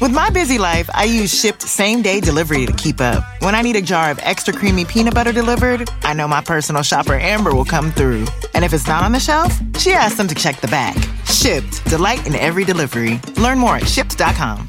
[0.00, 3.24] With my busy life, I use shipped same day delivery to keep up.
[3.40, 6.82] When I need a jar of extra creamy peanut butter delivered, I know my personal
[6.82, 8.26] shopper Amber will come through.
[8.54, 10.96] And if it's not on the shelf, she asks them to check the back.
[11.26, 13.20] Shipped, delight in every delivery.
[13.36, 14.68] Learn more at shipped.com.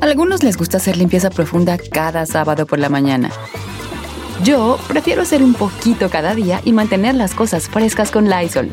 [0.00, 3.30] Algunos les gusta hacer limpieza profunda cada sábado por la mañana.
[4.44, 8.72] Yo prefiero hacer un poquito cada día y mantener las cosas frescas con Lysol.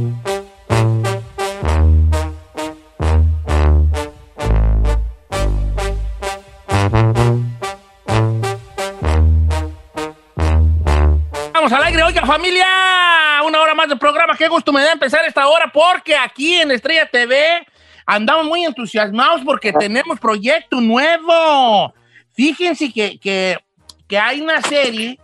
[14.41, 17.63] Qué gusto me da empezar esta hora porque aquí en Estrella TV
[18.07, 21.93] andamos muy entusiasmados porque tenemos proyecto nuevo.
[22.33, 23.59] Fíjense que, que,
[24.07, 25.19] que hay una serie,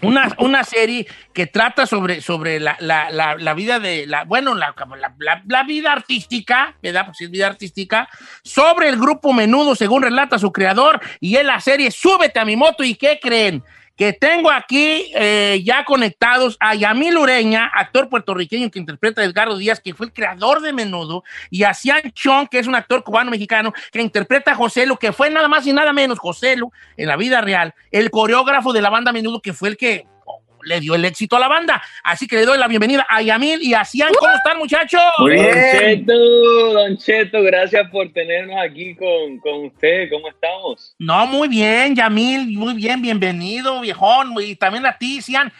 [0.00, 4.54] una, una serie que trata sobre, sobre la, la, la, la vida de, la, bueno,
[4.54, 7.04] la, vida artística, ¿verdad?
[7.04, 8.08] Pues es vida artística,
[8.42, 12.56] sobre el grupo Menudo, según relata su creador, y es la serie Súbete a mi
[12.56, 13.62] moto, ¿y qué creen?
[14.00, 19.58] Que tengo aquí eh, ya conectados a Yamil Ureña, actor puertorriqueño que interpreta a Edgardo
[19.58, 23.04] Díaz, que fue el creador de Menudo, y a Cian Chong, que es un actor
[23.04, 26.72] cubano-mexicano, que interpreta a José Lu, que fue nada más y nada menos José Lu
[26.96, 30.06] en la vida real, el coreógrafo de la banda Menudo, que fue el que
[30.64, 31.82] le dio el éxito a la banda.
[32.02, 34.12] Así que le doy la bienvenida a Yamil y a Cian.
[34.18, 35.00] ¿Cómo están, muchachos?
[35.18, 36.06] Muy bien.
[36.06, 40.08] Don Cheto, Don Cheto, gracias por tenernos aquí con, con usted.
[40.10, 40.94] ¿Cómo estamos?
[40.98, 44.34] No, muy bien, Yamil, muy bien, bienvenido, viejón.
[44.40, 45.52] Y también a ti, Cian.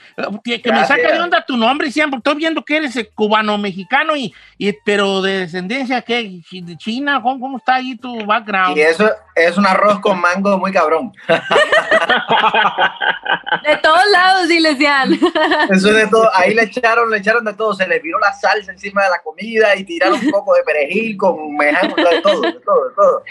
[0.44, 4.16] Que, que me saca de onda tu nombre, Cian, porque estoy viendo que eres cubano-mexicano,
[4.16, 6.40] y, y, pero de descendencia, ¿qué?
[6.50, 7.20] ¿De China?
[7.22, 8.76] ¿Cómo, ¿Cómo está ahí tu background?
[8.76, 11.12] Y eso es un arroz con mango muy cabrón.
[13.66, 15.12] de todos lados, dile, Cian.
[15.70, 16.28] Eso es de todo.
[16.34, 17.74] Ahí le echaron, le echaron de todo.
[17.74, 21.16] Se le viró la salsa encima de la comida y tiraron un poco de perejil
[21.16, 23.22] con meján, de todo, de todo, de todo.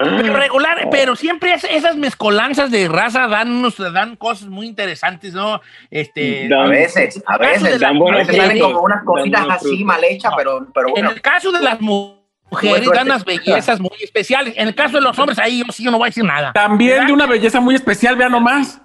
[0.00, 5.34] Pero regular, pero siempre es, esas mezcolanzas de raza dan unos, dan cosas muy interesantes,
[5.34, 5.60] ¿no?
[5.90, 10.32] Este, a veces, a veces, la, a veces salen como unas cositas así mal hechas,
[10.36, 11.10] pero, pero En bueno.
[11.10, 14.54] el caso de las mujeres dan unas bellezas muy especiales.
[14.56, 16.52] En el caso de los hombres, ahí yo sí yo no voy a decir nada.
[16.52, 17.06] También ¿verdad?
[17.08, 18.80] de una belleza muy especial, vean nomás.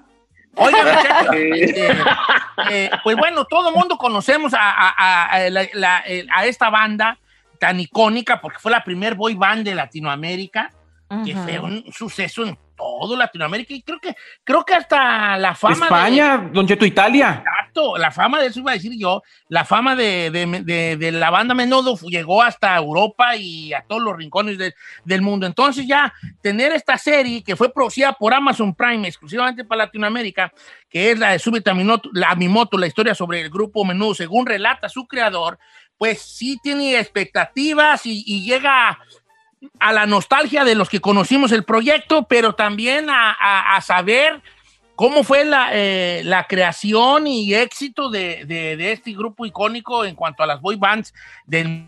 [0.56, 1.97] Oiga, muchachos, este,
[2.69, 6.03] eh, pues bueno, todo el mundo conocemos a, a- a- la- la-
[6.34, 7.18] a esta banda
[7.59, 10.69] tan icónica porque fue la primer boy band de Latinoamérica,
[11.25, 15.75] que fue un suceso en todo Latinoamérica y creo que, creo que hasta la fama
[15.75, 17.44] de- España, Don Cheto, Italia.
[17.97, 21.97] La fama de eso iba a decir yo, la fama de, de- la banda Menudo
[22.07, 24.73] llegó hasta Europa y a todos los rincones de-
[25.03, 25.45] del mundo.
[25.45, 30.53] Entonces ya tener esta serie que fue producida por Amazon Prime exclusivamente para Latinoamérica,
[30.89, 33.41] que es la de Súbete a mi, not- la, a mi moto, la historia sobre
[33.41, 35.57] el grupo Menudo, según relata su creador,
[35.97, 39.00] pues sí tiene expectativas y, llega
[39.79, 44.41] a la nostalgia de los que conocimos el proyecto, pero también a saber
[44.96, 50.16] cómo fue la, eh, la creación y éxito de, de- de este grupo icónico en
[50.16, 51.14] cuanto a las boy bands
[51.46, 51.86] del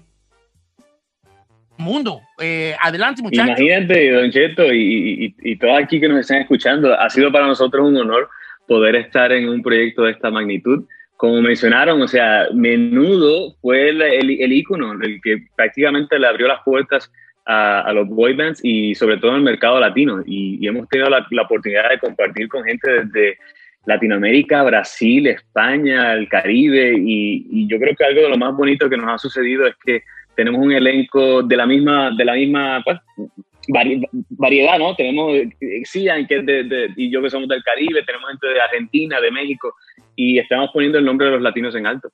[1.77, 2.21] mundo.
[2.39, 3.47] Eh, adelante, muchachos.
[3.59, 7.47] Imagínate, Don Cheto, y, y, y todos aquí que nos están escuchando, ha sido para
[7.47, 8.29] nosotros un honor
[8.67, 10.85] poder estar en un proyecto de esta magnitud.
[11.17, 16.47] Como mencionaron, o sea, Menudo fue el, el, el ícono, el que prácticamente le abrió
[16.47, 17.11] las puertas
[17.45, 20.21] a, a los boy bands y sobre todo en el mercado latino.
[20.25, 23.37] Y, hemos tenido la, oportunidad de compartir con gente desde
[23.85, 26.95] Latinoamérica, Brasil, España, el Caribe.
[26.97, 30.03] Y, yo creo que algo de lo más bonito que nos ha sucedido es que
[30.35, 32.99] tenemos un elenco de la misma, de la misma pues,
[33.69, 34.95] vari, variedad, ¿no?
[34.95, 35.37] Tenemos
[35.85, 39.73] Cian, que y yo que somos del Caribe, tenemos gente de Argentina, de México,
[40.15, 42.09] y estamos poniendo el nombre de los latinos en alto.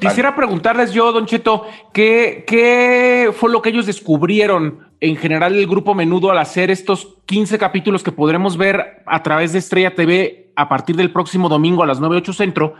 [0.00, 5.68] Quisiera preguntarles yo, Don Cheto, ¿qué, ¿qué fue lo que ellos descubrieron en general el
[5.68, 10.52] grupo Menudo al hacer estos 15 capítulos que podremos ver a través de Estrella TV
[10.56, 12.74] a partir del próximo domingo a las 9, 8 centro?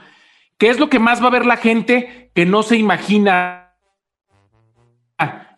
[0.59, 3.75] ¿Qué es lo que más va a ver la gente que no se imagina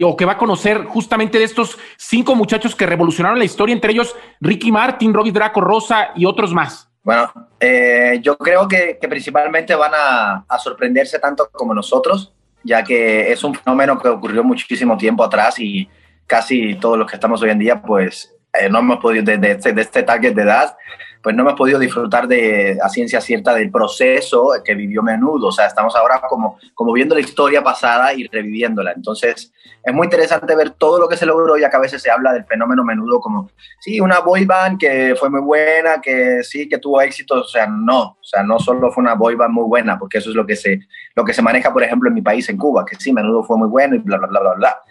[0.00, 3.92] o que va a conocer justamente de estos cinco muchachos que revolucionaron la historia, entre
[3.92, 6.87] ellos Ricky Martin, Robbie Draco Rosa y otros más?
[7.08, 13.42] Bueno, eh, yo creo que, principalmente van a, sorprenderse tanto como nosotros, ya que es
[13.42, 15.88] un fenómeno que ocurrió muchísimo tiempo atrás y
[16.26, 19.52] casi todos los que estamos hoy en día, pues eh, no hemos podido, de, de,
[19.52, 20.76] este, de este target de edad,
[21.22, 25.48] pues no hemos podido disfrutar de a ciencia cierta del proceso que vivió Menudo.
[25.48, 28.92] O sea, estamos ahora como, como viendo la historia pasada y reviviéndola.
[28.92, 32.10] Entonces, es muy interesante ver todo lo que se logró, ya que a veces se
[32.10, 33.50] habla del fenómeno Menudo como,
[33.80, 37.40] sí, una boy band que fue muy buena, que sí, que tuvo éxito.
[37.40, 40.30] O sea, no, o sea, no solo fue una boy band muy buena, porque eso
[40.30, 40.80] es lo que se,
[41.14, 43.56] lo que se maneja, por ejemplo, en mi país, en Cuba, que sí, Menudo fue
[43.56, 44.82] muy bueno y bla, bla, bla, bla, bla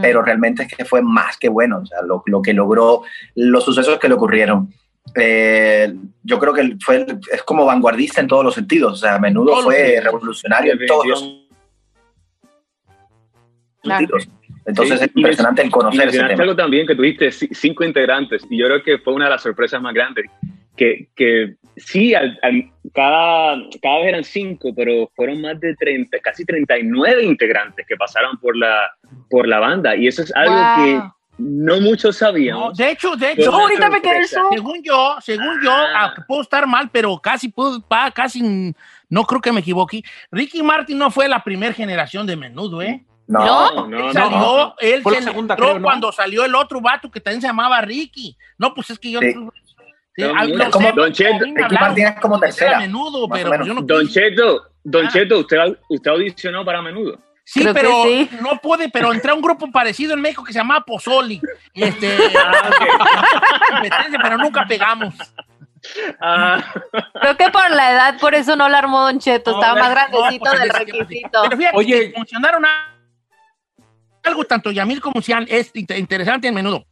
[0.00, 3.02] pero realmente es que fue más que bueno, o sea, lo, lo que logró,
[3.34, 4.72] los sucesos que le ocurrieron.
[5.14, 9.18] Eh, yo creo que fue, es como vanguardista en todos los sentidos, o sea, a
[9.18, 11.46] menudo fue revolucionario en todos los
[13.82, 14.28] sentidos.
[14.64, 16.42] Entonces es impresionante el conocer ese tema.
[16.42, 19.82] algo también que tuviste cinco integrantes y yo creo que fue una de las sorpresas
[19.82, 20.26] más grandes
[20.76, 22.14] que, que sí,
[22.94, 28.38] cada, cada vez eran cinco, pero fueron más de 30, casi 39 integrantes que pasaron
[28.38, 28.90] por la,
[29.28, 29.96] por la banda.
[29.96, 31.02] Y eso es algo que
[31.42, 32.56] no muchos sabían.
[32.74, 36.14] de hecho, de hecho, ahorita me quedé Según yo, según yo, ah.
[36.26, 37.84] puedo estar mal, pero casi puedo,
[38.14, 38.74] casi,
[39.08, 40.02] no creo que me equivoque.
[40.30, 43.04] Ricky Martin no fue la primera generación de menudo, ¿eh?
[43.26, 47.40] No, no, él salió, él se segunda, creo, cuando salió el otro vato que también
[47.40, 48.36] se llamaba Ricky.
[48.58, 49.20] No, pues es que yo
[50.70, 51.46] como, don Cheto,
[51.80, 52.78] Martínez como tercera.
[52.80, 53.50] Menudo, pero
[53.82, 55.10] Don Cheto, Don ah.
[55.10, 57.18] Cheto, usted, usted audicionó para menudo.
[57.44, 58.04] Sí, pero
[58.40, 61.40] no pude, pero entré a un grupo parecido en México que se llamaba Pozoli.
[61.74, 62.70] Este, ah,
[64.22, 65.14] pero nunca pegamos.
[66.20, 66.62] Ah.
[67.20, 70.50] Creo que por la edad, por eso no la armó Don Cheto, estaba más grandecito
[70.50, 71.42] del requisito.
[71.42, 72.64] Pero fíjate, Oye, funcionaron
[74.22, 76.86] algo tanto Yamil como Cian es interesante en menudo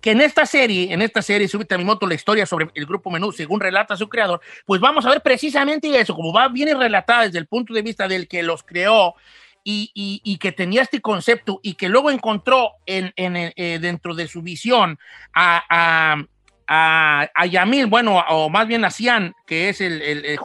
[0.00, 2.86] que en esta serie, en esta serie, Súbete a mi moto, la historia sobre el
[2.86, 6.78] grupo Menú, según relata su creador, pues vamos a ver precisamente eso, como va bien
[6.78, 9.14] relatada desde el punto de vista del que los creó
[9.64, 14.98] y, que tenía este concepto y que luego encontró en, eh, dentro de su visión
[15.34, 16.24] a,
[16.66, 20.38] a, Yamil, bueno, o más bien a Cian, que es el, el, el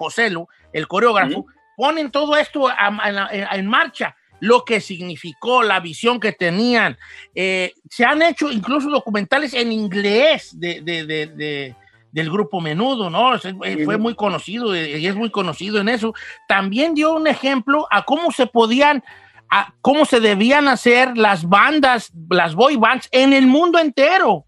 [0.74, 6.98] el coreógrafo, ponen todo esto en marcha lo que significó, la visión que tenían.
[7.34, 11.76] Eh, se han hecho incluso documentales en inglés de,
[12.18, 13.36] del grupo Menudo, ¿no?
[13.36, 16.16] Eh, fue muy conocido eh, y es muy conocido en eso.
[16.48, 19.04] También dio un ejemplo a cómo se podían,
[19.52, 24.46] a cómo se debían hacer las bandas, las boy bands en el mundo entero.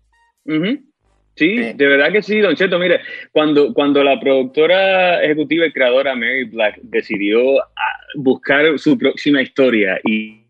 [1.35, 2.79] Sí, de verdad que sí, Don Cheto.
[2.79, 3.01] Mire,
[3.31, 9.99] cuando, cuando la productora ejecutiva y creadora Mary Black decidió ah, buscar su próxima historia
[10.03, 10.41] y,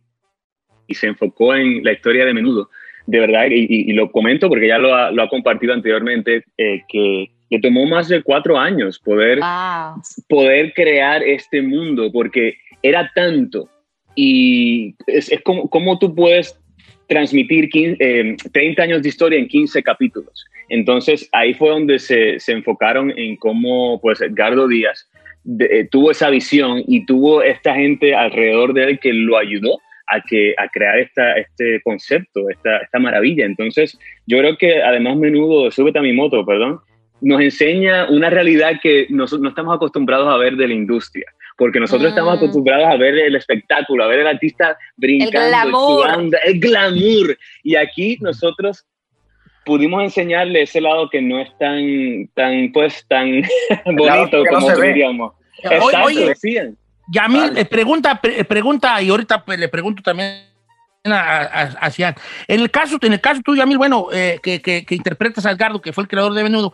[0.87, 2.69] y se enfocó en la historia de menudo,
[3.09, 7.31] de verdad, y, lo comento porque ya lo ha, lo ha compartido anteriormente, eh, que
[7.49, 9.39] le tomó más de cuatro años poder,
[10.27, 13.67] poder crear este mundo, porque era tanto.
[14.15, 16.55] Y es, es como, como tú puedes
[17.07, 20.45] transmitir 30 eh, años de historia en 15 capítulos.
[20.69, 25.09] Entonces ahí fue donde se, se enfocaron en cómo pues Edgardo Díaz
[25.59, 29.79] eh, tuvo esa visión y tuvo esta gente alrededor de él que lo ayudó
[30.09, 33.45] a, que, a crear esta, este concepto, esta, esta maravilla.
[33.45, 36.79] Entonces yo creo que además menudo, súbete a mi moto, perdón,
[37.21, 41.25] nos enseña una realidad que no, no estamos acostumbrados a ver de la industria
[41.59, 42.37] porque nosotros estamos mm.
[42.37, 47.37] acostumbrados a ver el espectáculo, a ver el artista brincando, el el glamour.
[47.63, 48.85] Y aquí nosotros
[49.65, 53.43] pudimos enseñarle ese lado que no es tan, tan, pues, tan
[53.85, 55.33] bonito como diríamos.
[55.61, 56.77] Exacto, Oye, decían.
[57.11, 60.43] Yamil, eh, pregunta, pregunta, y ahorita pues, le pregunto también
[61.05, 62.15] a, a,
[62.47, 65.51] En el caso, en el caso tuyo, Yamil, bueno, eh, que, que, que, interpretas a
[65.51, 66.73] Edgardo, que fue el creador de Menudo,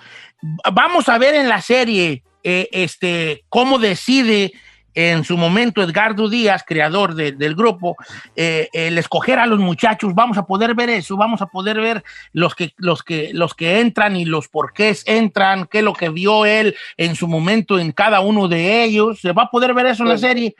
[0.74, 4.54] vamos a ver en la serie eh, este, cómo decide
[4.96, 7.98] en su momento Edgardo Díaz, creador del grupo,
[8.36, 12.04] eh, el escoger a los muchachos, vamos a poder ver eso, vamos a poder ver
[12.34, 16.10] los que, los que, los que entran y los porqués entran, qué es lo que
[16.10, 19.20] vio él en su momento en cada uno de ellos.
[19.20, 20.56] ¿Se va a poder ver eso en la serie?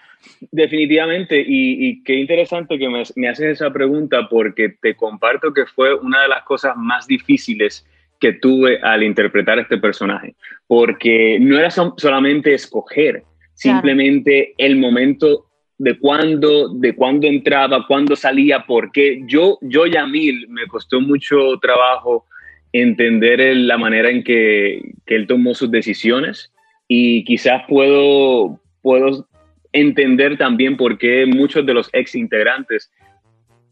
[0.52, 5.94] Definitivamente, y, qué interesante que me, me haces esa pregunta porque te comparto que fue
[5.96, 7.86] una de las cosas más difíciles
[8.20, 10.36] que tuve al interpretar este personaje,
[10.68, 13.24] porque no era solamente escoger,
[13.56, 15.48] simplemente el momento
[15.78, 22.26] de cuándo, de cuándo entraba, cuándo salía, porque yo, yo Yamil, me costó mucho trabajo
[22.72, 26.54] entender la manera en que, que, él tomó sus decisiones
[26.88, 29.28] y quizás puedo, puedo
[29.72, 32.92] entender también por qué muchos de los ex integrantes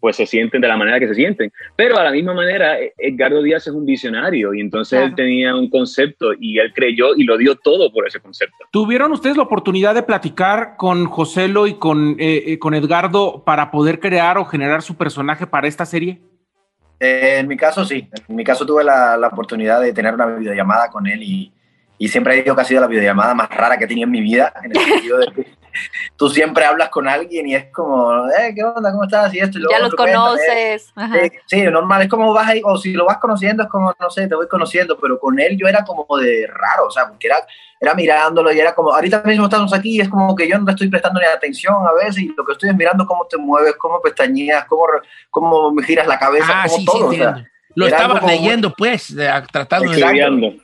[0.04, 1.50] pues se sienten de la manera que se sienten.
[1.78, 5.56] Pero a la misma manera, e-, Edgardo Díaz es un visionario y entonces él tenía
[5.56, 8.66] un concepto y él creyó y lo dio todo por ese concepto.
[8.70, 13.72] ¿Tuvieron ustedes la oportunidad de platicar con Joselo y con, eh, eh, con Edgardo para
[13.72, 16.20] poder crear o generar su personaje para esta serie?
[17.00, 20.26] Eh, en mi caso sí, en mi caso tuve la, la, oportunidad de tener una
[20.26, 21.54] videollamada con él y,
[21.98, 24.20] y siempre digo que ha sido la videollamada más rara que he tenido en mi
[24.20, 25.63] vida, en el sentido de que
[26.16, 28.92] tú siempre hablas con alguien y es como, eh, ¿qué onda?
[28.92, 29.34] ¿Cómo estás?
[29.34, 30.92] Y esto, y lo Ya los conoces.
[30.96, 31.16] Ajá.
[31.24, 34.10] Sí, sí, normal, es como vas ahí, o si lo vas conociendo, es como, no
[34.10, 37.28] sé, te voy conociendo, pero con él yo era como de raro, o sea, porque
[37.28, 37.38] era,
[37.80, 40.66] era mirándolo y era como, ahorita mismo estamos aquí y es como que yo no
[40.66, 43.38] le estoy prestando ni atención a veces y lo que estoy es mirando cómo te
[43.38, 44.84] mueves, cómo pestañeas, cómo,
[45.30, 47.46] cómo me giras la cabeza, Ah, cómo sí, todo, sí, o sea.
[47.76, 50.60] Lo estabas como- leyendo, pues, de- tratando de...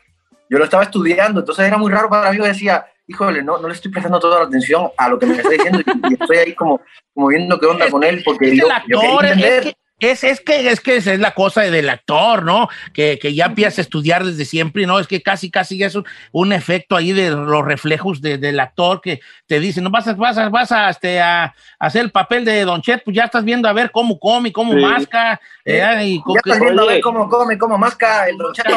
[0.52, 3.68] Yo lo estaba estudiando, entonces era muy raro para mí, yo decía, híjole, no, no
[3.68, 6.38] le estoy prestando toda la atención a lo que me está diciendo y, y estoy
[6.38, 6.80] ahí como,
[7.14, 10.24] como viendo qué onda con él, porque es yo, el yo quería actor, es, es,
[10.24, 12.70] es que es que esa es la cosa del actor, ¿no?
[12.94, 14.98] Que, que ya empiezas a estudiar desde siempre, ¿no?
[14.98, 18.62] Es que casi, casi ya es un, un efecto ahí de los reflejos de- del
[18.62, 22.12] actor que te dice, no vas a, vas a, vas a, este, a hacer el
[22.12, 24.80] papel de Don Chet, pues ya estás viendo a ver cómo come, cómo Sí.
[24.80, 28.70] masca, eh, y Ya estás viendo a ver cómo come, cómo masca el Don Cheto.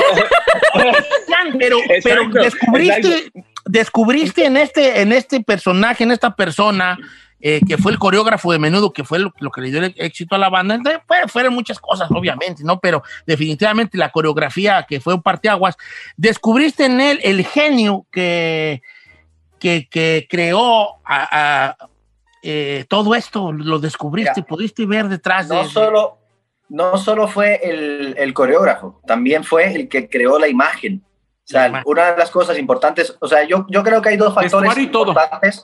[1.29, 3.09] Jan, pero, pero Exacto,
[3.65, 6.99] descubriste, en este, en este personaje, en esta persona,
[7.41, 9.95] eh, que fue el coreógrafo de menudo, que fue lo, lo que le dio el
[9.97, 10.75] éxito a la banda.
[10.77, 12.79] Entonces, fue- fueron muchas cosas, obviamente, ¿no?
[12.79, 15.77] Pero definitivamente la coreografía, que fue un parteaguas,
[16.17, 18.81] descubriste en él el genio que,
[19.59, 21.77] que, que creó a- a,
[22.45, 24.47] eh, todo esto, lo descubriste, Ya.
[24.47, 25.55] pudiste ver detrás de...
[25.57, 26.19] no solo,
[26.69, 31.03] no solo fue el, el coreógrafo, también fue el que creó la imagen.
[31.45, 34.33] O sea, una de las cosas importantes, o sea, yo, yo creo que hay dos
[34.33, 35.63] factores importantes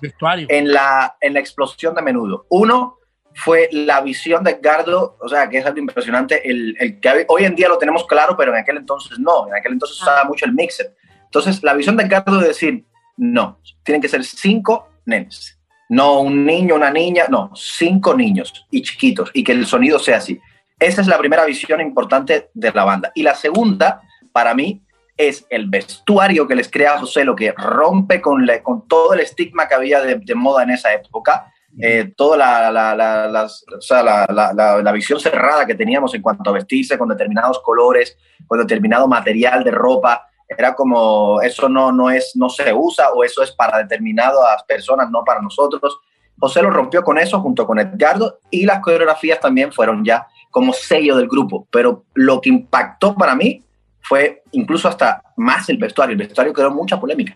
[0.49, 2.47] en la, en la explosión de menudo.
[2.51, 2.99] Uno
[3.35, 7.45] fue la visión de Edgardo, o sea, que es algo impresionante, el, el que hoy
[7.45, 10.45] en día lo tenemos claro, pero en aquel entonces no, en aquel entonces usaba mucho
[10.45, 10.95] el mixer.
[11.25, 12.85] Entonces, la visión de Edgardo de decir,
[13.17, 18.83] no, tienen que ser cinco nenes, no un niño, una niña, no, cinco niños y
[18.83, 20.41] chiquitos, y que el sonido sea así.
[20.79, 23.13] Esa es la primera visión importante de la banda.
[23.15, 24.01] Y la segunda,
[24.33, 24.83] para mí,
[25.19, 29.21] es el vestuario que les crea José, lo que rompe con, la- con todo el
[29.21, 33.65] estigma que había de, de moda en esa época, eh, toda la, la- la- las-
[33.77, 37.09] o sea, la- la- la- la visión cerrada que teníamos en cuanto a vestirse con
[37.09, 42.73] determinados colores, con determinado material de ropa, era como, eso no, no, es, no se
[42.73, 45.99] usa o eso es para determinadas personas, no para nosotros.
[46.41, 50.73] José lo rompió con eso junto con Edgardo y las coreografías también fueron ya como
[50.73, 53.63] sello del grupo, pero lo que impactó para mí
[54.09, 56.13] fue incluso hasta más el vestuario.
[56.13, 57.35] El vestuario creó mucha polémica.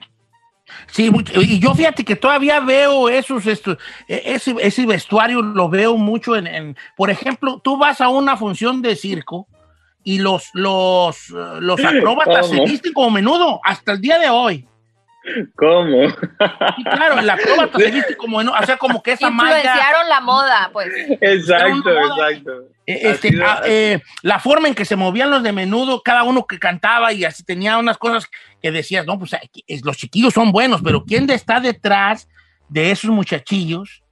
[0.87, 3.77] Sí, y yo fíjate que todavía veo esos, esto-
[4.09, 8.37] e- ese, ese vestuario lo veo mucho en, en- por ejemplo, tú vas a una
[8.37, 9.47] función de circo
[10.03, 12.69] y los, los, eh, los acróbatas se ¿Cómo?
[12.69, 14.67] visten como menudo hasta el día de hoy.
[15.55, 16.09] ¿Cómo?
[16.11, 20.21] Sí, claro, el acróbata se viste como o sea, como que esa malla, Influenciaron la
[20.21, 20.89] moda, pues.
[21.21, 22.31] Exacto, moda.
[22.31, 22.53] exacto.
[22.87, 26.47] eh, este, ah, eh, la forma en que se movían los de menudo, cada uno
[26.47, 28.29] que cantaba y así tenía unas cosas
[28.61, 29.33] que decías, no, pues
[29.85, 32.29] los chiquillos son buenos, pero ¿quién está detrás
[32.69, 34.03] de esos muchachillos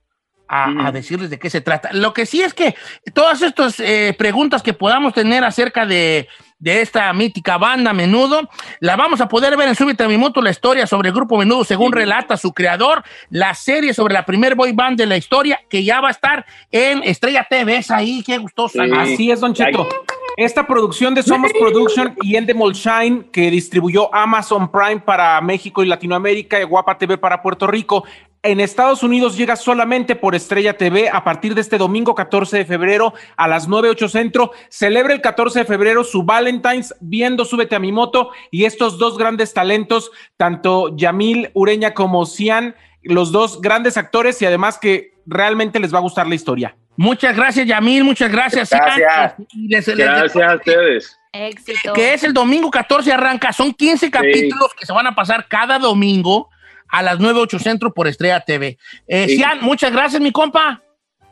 [0.47, 0.87] a, Mm.
[0.87, 1.91] a decirles de qué se trata?
[1.93, 2.77] Lo que sí es que
[3.15, 6.29] todas estas eh, preguntas que podamos tener acerca de,
[6.61, 8.49] de esta mítica banda Menudo,
[8.79, 11.37] la vamos a poder ver en Súbete a mi moto, la historia sobre el grupo
[11.37, 15.61] Menudo, según relata su creador, la serie sobre la primer boy band de la historia,
[15.69, 18.85] que ya va a estar en Estrella TV, es ahí, qué gustosa.
[18.99, 19.89] Así es, Don Cheto.
[20.37, 25.87] Esta producción de Somos Production y Endemol Shine, que distribuyó Amazon Prime para México y
[25.87, 28.05] Latinoamérica y Guapa TV para Puerto Rico,
[28.43, 32.65] en Estados Unidos llega solamente por Estrella TV a partir de este domingo 14 de
[32.65, 34.53] febrero a las 9, 8 centro.
[34.71, 39.19] Celebra el 14 de febrero su Valentine's viendo Súbete a mi moto y estos dos
[39.19, 45.79] grandes talentos, tanto Yamil Ureña como Cian, los dos grandes actores y además que realmente
[45.79, 46.77] les va a gustar la historia.
[46.97, 48.71] Muchas gracias, Yamil, muchas gracias.
[48.71, 49.35] Gracias.
[49.55, 51.17] Les- les- Gracias a ustedes.
[51.33, 51.93] Éxito.
[51.93, 55.79] que es el domingo 14 arranca, son 15 capítulos que se van a pasar cada
[55.79, 56.49] domingo
[56.91, 58.79] a las 9, 8 centro por Estrella TV.
[59.07, 59.37] Eh, Sí.
[59.37, 60.83] Cian, muchas gracias, mi compa.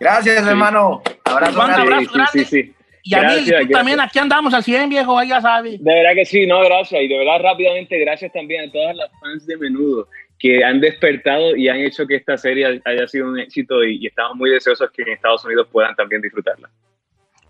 [0.00, 1.02] Gracias, hermano.
[1.24, 1.56] Abrazo.
[1.58, 1.82] Grande.
[1.82, 2.30] abrazo Sí, grande.
[2.32, 2.74] sí, sí, sí.
[3.04, 3.70] Y a mí, Gracias, tú gracias.
[3.70, 5.82] también, aquí andamos al 100, viejo, ahí ya sabes.
[5.82, 7.00] De verdad que sí, no, gracias.
[7.02, 11.56] Y de verdad, rápidamente, gracias también a todas las fans de Menudo que han despertado
[11.56, 14.88] y han hecho que esta serie haya sido un éxito y, y estamos muy deseosos
[14.92, 16.68] que en Estados Unidos puedan también disfrutarla.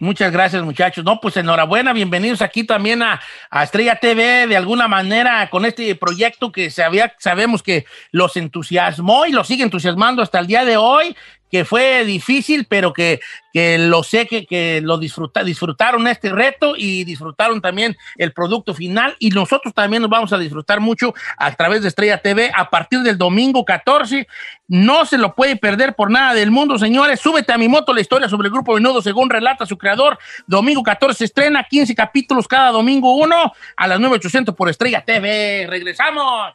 [0.01, 1.05] Muchas gracias, muchachos.
[1.05, 5.93] No, pues enhorabuena, bienvenidos aquí también a, a Estrella TV, de alguna manera, con este
[5.97, 10.65] proyecto que se había, sabemos que los entusiasmó y los sigue entusiasmando hasta el día
[10.65, 11.17] de hoy,
[11.51, 13.21] que fue difícil, pero que,
[13.53, 18.75] que lo sé que, que lo disfruta, disfrutaron este reto y disfrutaron también el producto
[18.75, 19.17] final.
[19.19, 23.01] Y nosotros también nos vamos a disfrutar mucho a través de Estrella TV a partir
[23.01, 24.27] del domingo 14.
[24.69, 27.21] No se lo puede perder por nada del mundo, señores.
[27.21, 30.19] Súbete a mi moto la historia sobre el grupo Menudo, según relata su creador.
[30.47, 35.67] Domingo 14 estrena 15 capítulos cada domingo uno a las 9800 por Estrella TV.
[35.69, 36.55] Regresamos.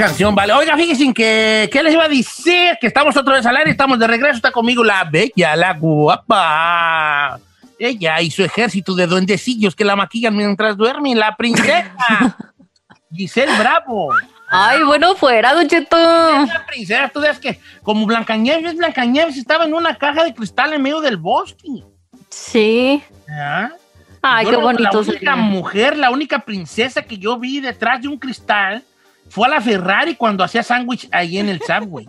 [0.00, 0.52] Canción, vale.
[0.52, 2.78] Oiga, fíjense que, ¿qué les iba a decir?
[2.80, 7.38] Que estamos otra vez al aire, estamos de regreso, está conmigo la bella, la guapa.
[7.78, 12.36] Ella y su ejército de duendecillos que la maquillan mientras duerme, la princesa.
[13.12, 14.14] Giselle Bravo.
[14.48, 15.96] Ay, bueno, fuera, Don Cheto.
[15.96, 20.82] La princesa, tú ves que como Blancanieves, Blancanieves estaba en una caja de cristal en
[20.82, 21.68] medio del bosque.
[22.30, 23.02] Sí.
[23.28, 23.70] ¿Ah?
[24.22, 25.36] Ay, Yo qué bonito La única sería.
[25.36, 28.82] mujer, la única princesa que yo vi detrás de un cristal
[29.30, 32.06] fue a la Ferrari cuando hacía sándwich ahí en el subway.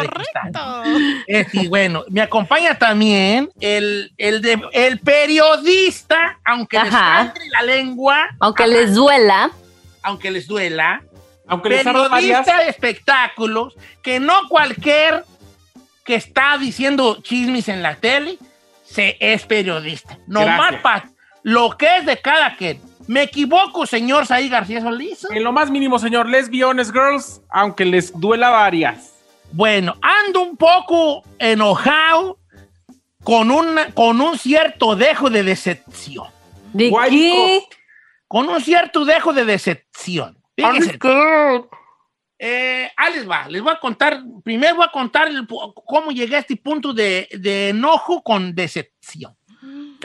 [0.00, 1.24] De cristal.
[1.26, 7.16] Eh, sí, bueno, me acompaña también el, el, de- el periodista, aunque les Ajá.
[7.26, 9.50] sangre la lengua, Aunque les duela.
[10.02, 11.02] aunque les duela,
[11.46, 15.24] Aunque les periodista de espectáculos, que no cualquier
[16.04, 18.38] que está diciendo chismes en la tele
[18.84, 20.18] se es periodista.
[20.26, 21.08] Nomás para
[21.42, 22.80] lo que es de cada quien.
[23.06, 25.26] ¿Me equivoco, señor Saí García Solís?
[25.30, 29.14] En lo más mínimo, señor, lesbiones, girls, aunque les duela varias.
[29.52, 32.38] Bueno, ando un poco enojado
[33.22, 36.26] con, una, con un cierto dejo de decepción.
[36.72, 37.62] ¿De qué?
[38.26, 40.38] Con un cierto dejo de decepción.
[40.56, 40.98] Fíjense,
[42.38, 46.36] eh, ahí les va, les voy a contar, primero voy a contar el cómo llegué
[46.36, 49.36] a este punto de, de enojo con decepción.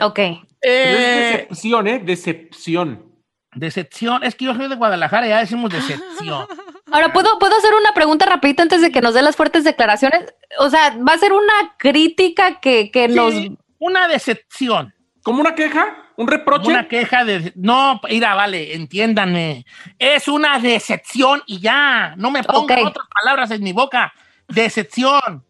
[0.00, 0.20] Ok.
[0.60, 1.98] Es Eh, decepción, ¿eh?
[1.98, 3.06] Decepción.
[3.54, 6.46] decepción, es que yo soy de Guadalajara, ya decimos decepción.
[6.92, 10.34] Ahora, ¿puedo, ¿puedo hacer una pregunta rapidita antes de que nos dé las fuertes declaraciones?
[10.58, 13.32] O sea, ¿va a ser una crítica que, que nos...
[13.32, 14.92] Sí, una decepción.
[15.22, 15.96] ¿Como una queja?
[16.16, 16.68] ¿Un reproche?
[16.68, 17.52] Una queja de...
[17.54, 19.64] No, mira, vale, entiéndanme.
[19.98, 22.14] Es una decepción y ya.
[22.16, 24.12] No me pongan otras palabras en mi boca.
[24.48, 25.44] Decepción.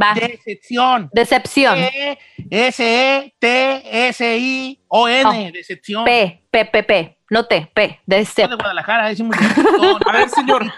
[0.00, 0.14] Va.
[0.14, 1.10] Decepción.
[1.12, 1.78] Decepción.
[1.78, 2.18] E
[4.06, 5.48] S-E-T-S-I-O-N.
[5.48, 5.52] Oh.
[5.52, 6.04] Decepción.
[6.04, 7.18] P, P, P, P.
[7.28, 7.88] No T, P.
[7.88, 8.50] Soy Decep.
[8.50, 9.98] de Guadalajara, decimos decepción.
[10.06, 10.72] A ver, señor.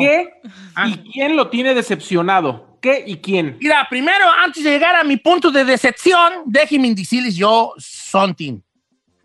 [0.00, 0.30] ¿Qué
[0.74, 0.88] Ah.
[0.88, 2.78] y quién lo tiene decepcionado?
[2.82, 3.56] ¿Qué y quién?
[3.60, 8.60] Mira, primero, antes de llegar a mi punto de decepción, déjenme decirles yo something.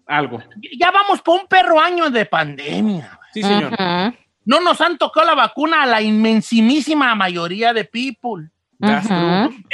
[0.05, 0.39] Algo.
[0.77, 3.19] Ya vamos por un perro año de pandemia.
[3.33, 3.75] Sí, señor.
[4.45, 8.49] No nos han tocado la vacuna a la inmensimísima mayoría de people.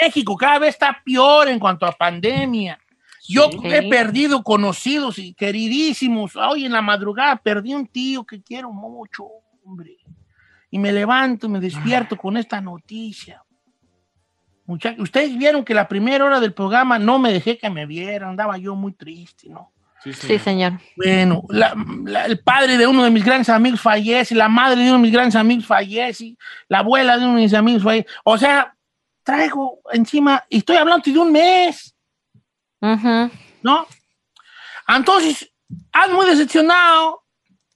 [0.01, 2.79] México cada vez está peor en cuanto a pandemia.
[3.27, 3.59] Yo Sí.
[3.63, 6.35] he perdido conocidos y queridísimos.
[6.35, 9.25] Hoy en la madrugada perdí un tío que quiero mucho,
[9.63, 9.97] hombre.
[10.71, 13.43] Y me levanto y me despierto con esta noticia.
[14.65, 18.29] Muchachos, ustedes vieron que la primera hora del programa no me dejé que me vieran,
[18.31, 19.71] andaba yo muy triste, ¿no?
[20.03, 20.43] Sí, Sí, señor.
[20.43, 20.79] señor.
[20.95, 24.83] Bueno, la- la- el padre de uno de mis grandes amigos fallece, la madre de
[24.89, 26.35] uno de mis grandes amigos fallece,
[26.67, 28.07] la abuela de uno de mis amigos fallece.
[28.23, 28.75] O sea,
[29.29, 31.95] traigo encima, y estoy hablando de un mes,
[32.81, 33.29] Ujú.
[33.61, 33.85] ¿no?
[34.87, 35.51] Entonces,
[35.91, 37.23] ando muy decepcionado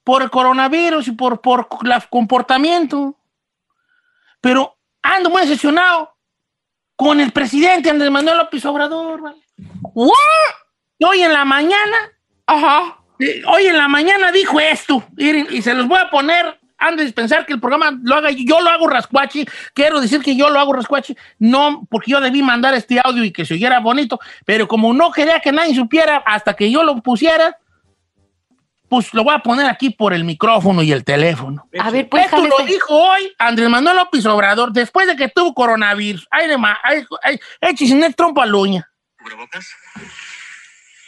[0.03, 3.15] por el coronavirus y por, por el comportamiento,
[4.41, 6.15] pero ando muy decepcionado
[6.95, 9.41] con el presidente Andrés Manuel López Obrador, ¿vale?
[10.97, 11.97] Y hoy en la mañana
[12.47, 12.97] Ajá.
[13.19, 17.13] Eh, Hoy en la mañana dijo esto, y se los voy a poner antes de
[17.13, 20.59] pensar que el programa lo haga, yo lo hago rascuachi, quiero decir que yo lo
[20.59, 24.67] hago rascuachi, no porque yo debí mandar este audio y que se oyera bonito, pero
[24.67, 27.57] como no quería que nadie supiera hasta que yo lo pusiera,
[28.89, 31.67] pues lo voy a poner aquí por el micrófono y el teléfono.
[31.79, 32.73] A ver, pues, Esto lo jálese.
[32.73, 36.27] dijo hoy Andrés Manuel López Obrador después de que tuvo coronavirus.
[36.29, 38.91] Ay, de ma, ay, ay, el trompo a la uña.
[39.17, 39.67] ¿Cubrebocas?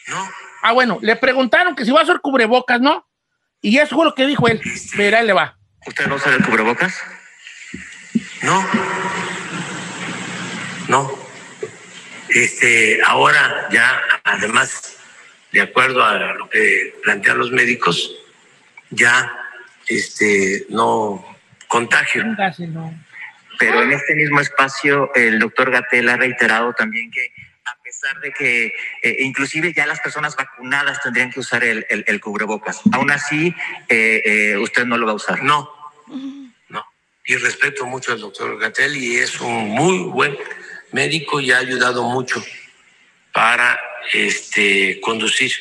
[0.08, 0.18] No.
[0.64, 3.06] Ah, bueno, le preguntaron que si va a hacer cubrebocas, ¿no?
[3.66, 4.62] Y eso fue lo que dijo él.
[4.96, 5.58] Mira, ahí le va.
[5.88, 7.02] ¿Usted no usa el cubrebocas?
[8.44, 8.64] No.
[10.88, 11.12] No.
[12.30, 14.98] Este, ahora ya, además,
[15.52, 18.16] de acuerdo a lo que plantean los médicos,
[18.92, 19.36] ya
[19.88, 21.26] este, no
[21.68, 22.22] contagio.
[22.22, 22.94] Póngaselo.
[23.58, 27.34] Pero en este mismo espacio, el doctor Gatel ha reiterado también que
[27.96, 32.04] pesar pesar de que eh, inclusive ya las personas vacunadas tendrían que usar el, el-
[32.08, 32.82] el cubrebocas.
[32.92, 33.54] Aún así,
[33.90, 35.42] eh, eh, usted no lo va a usar.
[35.44, 35.70] No,
[36.70, 36.86] no.
[37.26, 40.38] Y respeto mucho al doctor Gatel y es un muy buen
[40.92, 42.44] médico y ha ayudado mucho
[43.34, 43.80] para
[44.14, 45.52] este, conducir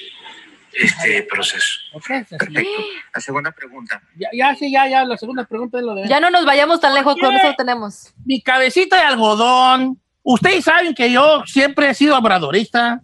[0.73, 1.79] este proceso.
[1.93, 2.83] Perfecto.
[3.15, 4.03] La segunda pregunta.
[4.17, 6.09] Ya, ya, sí, ya, ya, la segunda pregunta es lo de...
[6.09, 8.13] Ya no nos vayamos tan lejos, con eso tenemos.
[8.25, 10.01] Mi cabecita de algodón.
[10.25, 13.01] Ustedes saben que yo siempre he sido obradorista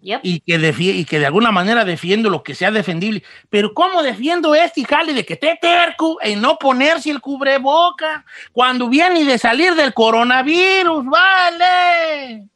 [0.00, 0.20] Yep.
[0.24, 3.22] y que, y que de alguna manera defiendo lo que sea defendible.
[3.48, 8.88] Pero ¿cómo defiendo este jale de que esté terco en no ponerse el cubreboca cuando
[8.88, 11.04] viene de salir del coronavirus?
[11.04, 12.48] ¡Vale!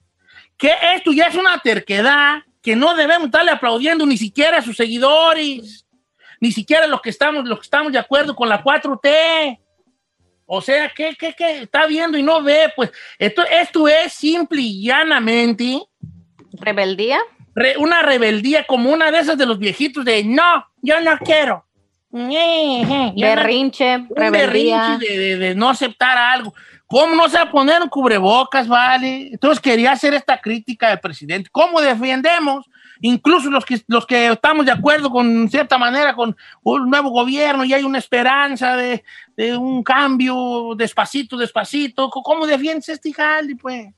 [0.57, 4.77] Que esto ya es una terquedad que no debemos estarle aplaudiendo ni siquiera a sus
[4.77, 5.87] seguidores,
[6.40, 9.61] ni siquiera los que estamos, los que estamos de acuerdo con la 4T.
[10.46, 11.62] O sea, ¿qué, qué, qué?
[11.62, 12.72] Está viendo y no ve.
[12.76, 15.80] Pues esto, esto es simple y llanamente
[16.52, 17.18] ¿Rebeldía?
[17.54, 21.64] re- una rebeldía como una de esas de los viejitos de no, yo no quiero.
[23.14, 24.80] No- Berrinche, un rebeldía.
[24.88, 26.54] berrinche de, de- de no aceptar algo.
[26.87, 29.30] ¿Cómo no se va a poner un cubrebocas, vale?
[29.32, 31.50] Entonces quería hacer esta crítica al presidente.
[31.50, 32.64] ¿Cómo defendemos?
[33.00, 37.64] Incluso los que, los que estamos de acuerdo con cierta manera con un nuevo gobierno
[37.64, 39.04] y hay una esperanza de,
[39.37, 42.11] de un cambio despacito, despacito.
[42.11, 43.88] ¿Cómo defiendes este jale, pues?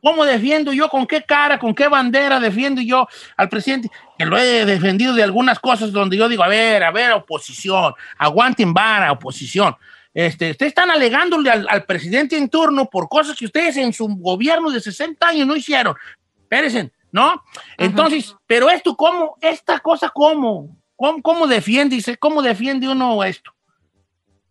[0.00, 0.88] ¿Cómo defiendo yo?
[0.88, 1.58] ¿Con qué cara?
[1.58, 3.90] ¿Con qué bandera defiendo yo al presidente?
[4.16, 7.92] Que lo he defendido de algunas cosas donde yo digo, a ver, a ver, oposición,
[8.18, 9.74] aguanten vara, oposición.
[10.14, 14.06] Este, ustedes están alegándole al, al presidente en turno por cosas que ustedes en su
[14.06, 15.96] gobierno de 60 años no hicieron.
[16.40, 17.44] Espérense, ¿no?
[17.76, 19.36] Entonces, pero esto, ¿cómo?
[19.40, 20.76] Esta cosa, ¿cómo?
[20.96, 21.96] ¿Cómo, cómo defiende?
[21.96, 23.52] Dice, ¿Cómo defiende uno esto?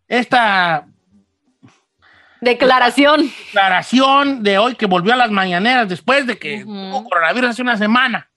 [0.08, 0.86] Esta
[2.40, 3.30] Declaración.
[3.46, 7.76] declaración de hoy que volvió a las mañaneras después de que hubo coronavirus hace una
[7.76, 8.30] semana.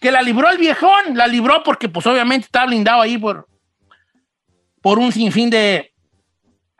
[0.00, 3.48] Que la libró el viejón, la libró porque pues obviamente está blindado ahí por,
[4.80, 5.91] por un sinfín de,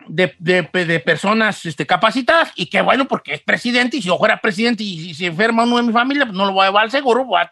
[0.09, 4.19] de, de- de personas este, capacitadas y que bueno porque es presidente y si yo
[4.19, 6.69] fuera presidente y si se enferma uno de mi familia pues no lo voy a
[6.69, 7.51] llevar al seguro, voy a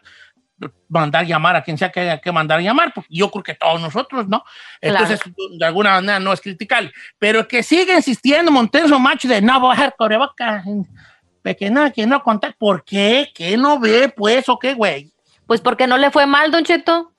[0.89, 3.81] mandar llamar a quien sea que haya que mandar llamar, pues yo creo que todos
[3.81, 4.43] nosotros, ¿no?
[4.79, 5.19] Entonces,
[5.57, 9.59] de alguna manera no es criticar, pero que sigue insistiendo Montenso Macho de no
[9.97, 10.63] cubrebocas,
[11.43, 13.31] de que no, que no contar, ¿por qué?
[13.33, 15.11] ¿Qué no ve, pues, o qué, güey?
[15.47, 17.10] Pues porque no le fue mal, Don Cheto.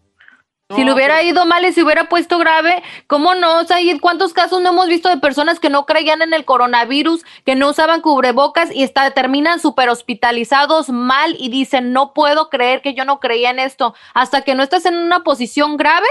[0.75, 3.61] Si le hubiera ido mal y se hubiera puesto grave, ¿cómo no?
[3.61, 6.45] O sea, ¿y cuántos casos no hemos visto de personas que no creían en el
[6.45, 12.49] coronavirus, que no usaban cubrebocas y está, terminan súper hospitalizados mal y dicen, no puedo
[12.49, 13.95] creer que yo no creía en esto?
[14.15, 16.09] Hasta que no estás en una posición grave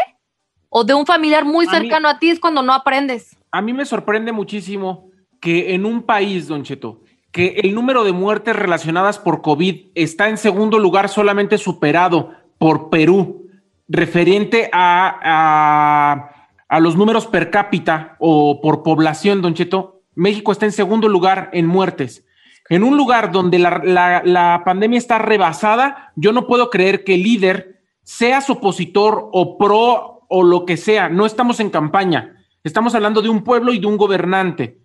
[0.70, 3.36] o de un familiar muy A mí- cercano a ti es cuando no aprendes.
[3.52, 5.10] A mí me sorprende muchísimo
[5.42, 10.30] que en un país, Don Cheto, que el número de muertes relacionadas por COVID está
[10.30, 13.41] en segundo lugar solamente superado por Perú,
[13.92, 20.66] referente a, a, a los números per cápita o por población, Don Cheto, México está
[20.66, 22.26] en segundo lugar en muertes.
[22.70, 27.16] En un lugar donde la, la- la pandemia está rebasada, yo no puedo creer que
[27.16, 32.38] el líder, seas opositor o pro o lo que sea, no estamos en campaña.
[32.64, 34.80] Estamos hablando de un pueblo y de un gobernante.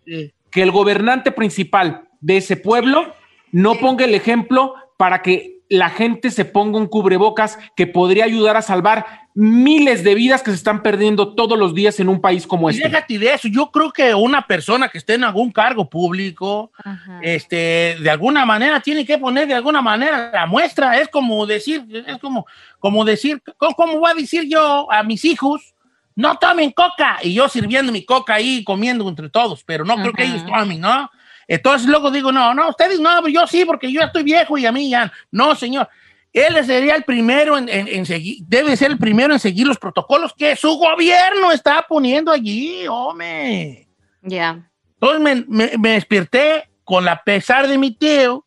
[0.51, 3.13] Que el gobernante principal de ese pueblo
[3.53, 8.57] no ponga el ejemplo para que la gente se ponga un cubrebocas que podría ayudar
[8.57, 12.47] a salvar miles de vidas que se están perdiendo todos los días en un país
[12.47, 12.89] como Y este.
[12.89, 16.73] déjate de eso, yo creo que una persona que esté en algún cargo público,
[17.21, 20.99] este, de alguna manera tiene que poner de alguna manera la muestra.
[20.99, 22.47] Es como decir, es como,
[22.79, 25.75] como decir, ¿cómo, cómo voy a decir yo a mis hijos?
[26.15, 27.19] No tomen coca.
[27.23, 30.81] Y yo sirviendo mi coca ahí, comiendo entre todos, pero no creo que ellos tomen,
[30.81, 31.11] ¿no?
[31.49, 34.67] Entonces luego digo, no, no, ustedes no, yo sí, porque yo ya estoy viejo y
[34.67, 35.13] a mí ya.
[35.31, 35.89] No, señor.
[36.33, 39.79] Él sería el primero en, en- en seguir, debe ser el primero en seguir los
[39.79, 43.89] protocolos que su gobierno está poniendo allí, hombre.
[44.21, 44.69] Ya.
[45.01, 48.45] Entonces me, me- me desperté con la pesar de mi tío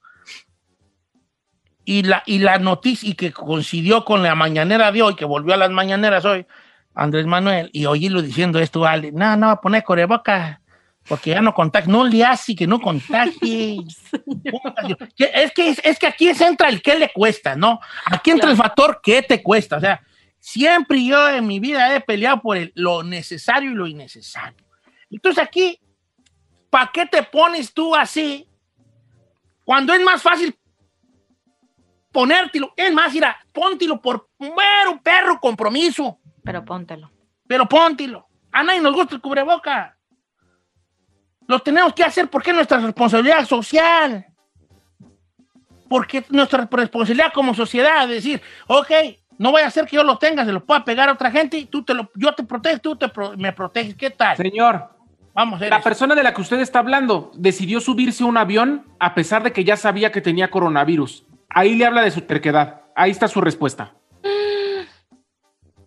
[1.86, 5.54] y la, y la noticia y que coincidió con la mañanera de hoy, que volvió
[5.54, 6.46] a las mañaneras hoy,
[6.94, 10.62] Andrés Manuel, y oírlo diciendo esto, Ale, no, no poner coreboca
[11.10, 13.78] porque ya no contagia, no le hace que no contagie.
[15.18, 17.80] Es, que, es que aquí se entra el qué le cuesta, ¿no?
[18.06, 19.78] Aquí entra el factor qué te cuesta.
[19.78, 20.02] O sea,
[20.40, 24.64] siempre yo en mi vida he peleado por el- lo necesario y lo innecesario.
[25.12, 25.80] Entonces aquí,
[26.70, 28.48] ¿para qué te pones tú así
[29.66, 30.56] cuando es más fácil
[32.12, 32.74] ponértelo?
[32.76, 37.12] Es más, mira, póntelo por mero perro compromiso, Pero póntelo.
[37.48, 38.28] pero póntelo.
[38.52, 39.96] A nadie nos gusta el cubreboca.
[41.50, 44.26] Lo tenemos que hacer porque es nuestra responsabilidad social.
[45.90, 48.92] porque nuestra responsabilidad como sociedad es decir, ok,
[49.40, 51.58] no voy a hacer que yo lo tenga, se lo pueda pegar a otra gente
[51.58, 53.96] y tú te lo, yo te protejo, tú te pro- me proteges.
[53.96, 54.38] ¿Qué tal?
[54.38, 54.90] Señor,
[55.34, 59.16] Vamos la persona de la que usted está hablando decidió subirse a un avión a
[59.16, 61.26] pesar de que ya sabía que tenía coronavirus.
[61.50, 62.82] Ahí le habla de su terquedad.
[62.96, 63.94] Ahí está su respuesta.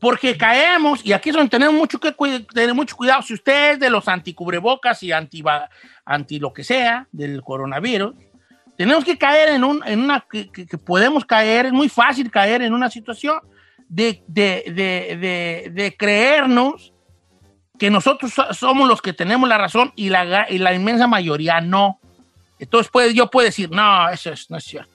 [0.03, 2.11] Porque caemos, y aquí es donde tenemos mucho que
[2.53, 3.23] tener mucho cuidado.
[3.23, 5.45] Si usted es de los anticubrebocas y anti,
[6.05, 8.12] anti lo que sea del coronavirus,
[8.77, 12.62] tenemos que caer en, un, en una que, que- podemos caer, es muy fácil caer
[12.62, 13.38] en una situación
[13.88, 16.93] de, de, de, de, creernos
[17.79, 21.61] que nosotros so- somos los que tenemos la razón y la, y la inmensa mayoría
[21.61, 22.01] no.
[22.59, 24.92] Entonces puede, yo puedo decir, no, eso es- no es cierto.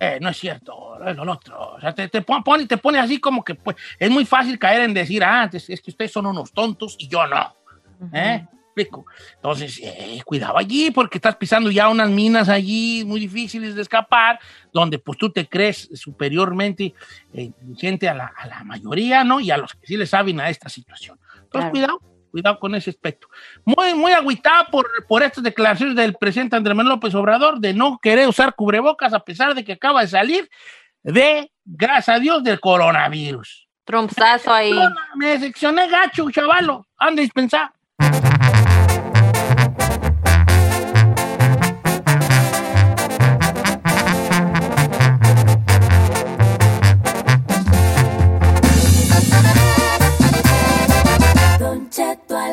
[0.00, 1.72] Eh, no es cierto, es lo otro.
[1.74, 4.58] O sea, te, te pon- pone, te pone así como que pues, es muy fácil
[4.58, 7.54] caer en decir, ah, es, es que ustedes son unos tontos y yo no.
[8.12, 8.46] ¿Eh?
[8.76, 9.06] Explico.
[9.34, 14.38] Entonces, eh, cuidado allí porque estás pisando ya unas minas allí muy difíciles de escapar,
[14.72, 16.94] donde pues tú te crees superiormente
[17.32, 19.40] eh, inteligente a la, a la mayoría, ¿no?
[19.40, 21.18] Y a los que sí le saben a esta situación.
[21.34, 21.70] Entonces, Claro.
[21.72, 23.28] cuidado, cuidado con ese aspecto.
[23.64, 27.98] Muy, muy agüitado por, por estas declaraciones del presidente Andrés Manuel López Obrador de no
[27.98, 30.48] querer usar cubrebocas a pesar de que acaba de salir
[31.02, 33.68] de, gracias a Dios, del coronavirus.
[33.84, 34.78] Trompazo ahí.
[35.16, 36.86] Me decepcioné gacho, chavalo.
[36.98, 37.72] Anda dispensar.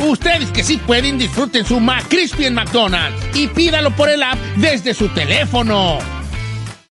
[0.00, 4.94] Ustedes que sí pueden, disfruten su McCrispy en McDonald's y pídalo por el app desde
[4.94, 5.98] su teléfono.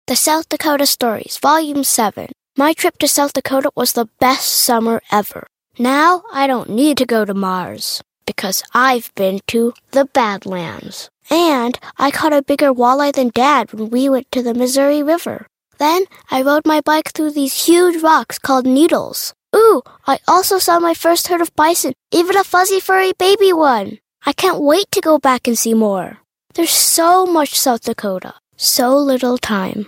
[0.07, 2.31] The South Dakota Stories, Volume 7.
[2.57, 5.47] My trip to South Dakota was the best summer ever.
[5.77, 11.09] Now I don't need to go to Mars because I've been to the Badlands.
[11.31, 15.47] And I caught a bigger walleye than Dad when we went to the Missouri River.
[15.77, 19.33] Then I rode my bike through these huge rocks called needles.
[19.55, 23.99] Ooh, I also saw my first herd of bison, even a fuzzy furry baby one.
[24.25, 26.19] I can't wait to go back and see more.
[26.53, 29.88] There's so much South Dakota, so little time.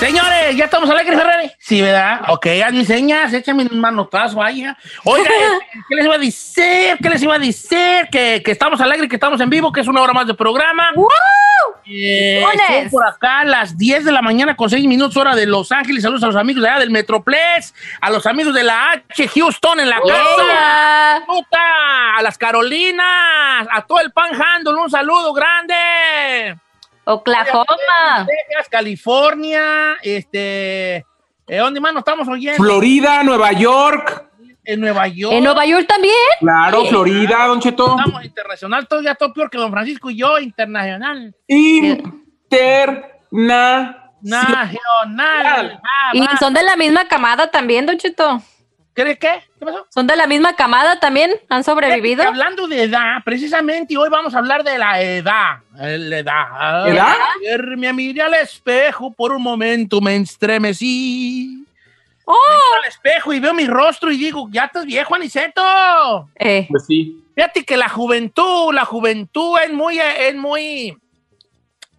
[0.00, 1.52] Señores, ya estamos al aire, Ferrari.
[1.58, 2.22] Sí, ¿verdad?
[2.28, 4.74] Ok, haz mis señas, échame un manotazo, vaya.
[5.04, 5.28] Oiga,
[5.72, 6.98] este, ¿qué les iba a decir?
[7.02, 8.08] ¿Qué les iba a decir?
[8.10, 10.32] Que, que estamos al aire, que estamos en vivo, que es una hora más de
[10.32, 10.88] programa.
[11.84, 12.82] Eh, ¡Lunes!
[12.82, 15.70] son por acá a las 10 de la mañana con 6 minutos hora de Los
[15.70, 16.02] Ángeles.
[16.02, 19.80] Saludos a los amigos de allá del Metroplex, a los amigos de la H Houston
[19.80, 21.24] en la casa.
[21.26, 26.56] Puta, a las Carolinas, a todo el Panhandle, un saludo grande.
[27.04, 28.26] Oklahoma.
[28.26, 32.62] Texas, California, este, eh, ¿dónde más nos estamos oyendo?
[32.62, 34.26] Florida, Nueva York.
[34.64, 35.34] En Nueva York.
[35.34, 36.14] ¿En Nueva York también?
[36.38, 37.96] Claro, Florida, Don Cheto.
[37.98, 41.34] Estamos internacional, todo ya todo peor que Don Francisco y yo, internacional.
[41.48, 43.16] Interna.
[44.22, 45.80] Nacional.
[45.82, 48.42] Ah, Y son de la misma camada también, Don Cheto.
[49.04, 49.16] ¿Qué?
[49.16, 49.42] ¿Qué?
[49.58, 49.86] ¿Qué pasó?
[49.88, 51.32] ¿Son de la misma camada también?
[51.48, 52.22] ¿Han sobrevivido?
[52.22, 55.58] Hablando de edad, precisamente hoy vamos a hablar de la edad.
[55.74, 56.88] La edad.
[56.88, 57.16] ¿Edad?
[57.40, 61.64] Ayer me miré al espejo, por un momento me estremecí.
[62.26, 62.34] ¡Oh!
[62.34, 66.28] Me miro al espejo y veo mi rostro y digo, ya estás viejo, Aniceto.
[66.38, 67.24] Eh, Pues sí.
[67.34, 70.94] Fíjate que la juventud, la juventud es muy, es muy,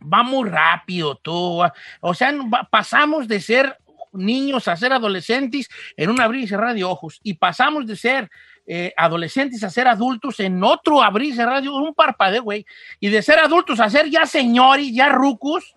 [0.02, 1.64] va muy rápido, tú.
[2.00, 2.32] O sea,
[2.70, 3.78] pasamos de ser
[4.14, 8.30] niños a ser adolescentes en un abrir y cerrar de ojos y pasamos de ser
[8.68, 12.66] eh, adolescentes a ser adultos en otro abrir y cerrar de ojos, un parpadeo, güey.
[13.00, 15.76] Y de ser adultos a ser ya señores, ya rucos,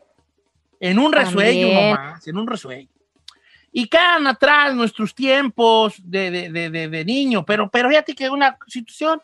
[0.81, 2.89] en un resuello nomás, en un resuello.
[3.73, 8.57] Y quedan atrás nuestros tiempos de, de, de, de- niño, pero, pero fíjate que una
[8.69, 9.21] situación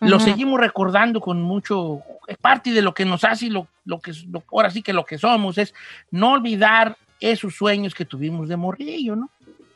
[0.00, 4.00] lo seguimos recordando con mucho, es parte de lo que nos hace y lo, lo
[4.00, 5.72] que, lo- ahora sí que lo que somos es
[6.10, 6.96] no olvidar
[7.30, 9.30] esos sueños que tuvimos de morrillo, ¿no?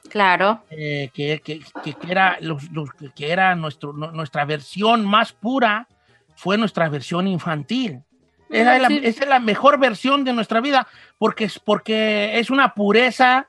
[0.08, 0.62] claro.
[0.70, 5.88] Eh, que, que- que- era, los, los- que era nuestro, no- nuestra versión más pura,
[6.36, 8.02] fue nuestra versión infantil.
[8.50, 9.00] Esa, es la, sí.
[9.02, 10.86] esa es la mejor versión de nuestra vida,
[11.18, 13.48] porque es, porque es una pureza,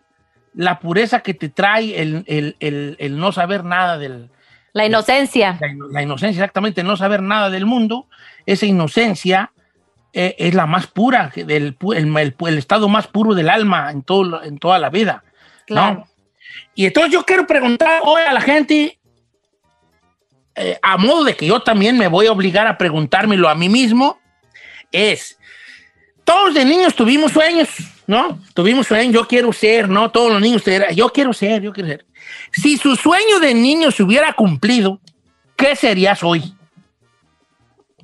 [0.56, 4.32] la pureza que te trae el, el- el- el no saber nada del,
[4.74, 5.60] La inocencia.
[5.62, 8.08] la, la inocencia, exactamente, no saber nada del mundo,
[8.48, 9.52] esa inocencia
[10.14, 14.02] eh, es la más pura, del, el, el- el estado más puro del alma en,
[14.04, 15.24] todo, en toda la vida.
[15.70, 15.76] ¿no?
[15.76, 16.08] Claro.
[16.76, 19.00] Y entonces yo quiero preguntar hoy a la gente,
[20.56, 23.70] eh, a modo de que yo también me voy a obligar a preguntármelo a mí
[23.70, 24.20] mismo,
[24.92, 25.38] es,
[26.24, 27.70] todos de niños tuvimos sueños,
[28.08, 28.40] ¿no?
[28.54, 30.10] Tuvimos sueños, yo quiero ser, ¿no?
[30.10, 30.64] Todos los niños,
[30.96, 32.06] yo quiero ser, yo quiero ser.
[32.52, 35.00] Si su sueño de niño se hubiera cumplido,
[35.56, 36.54] ¿qué serías hoy?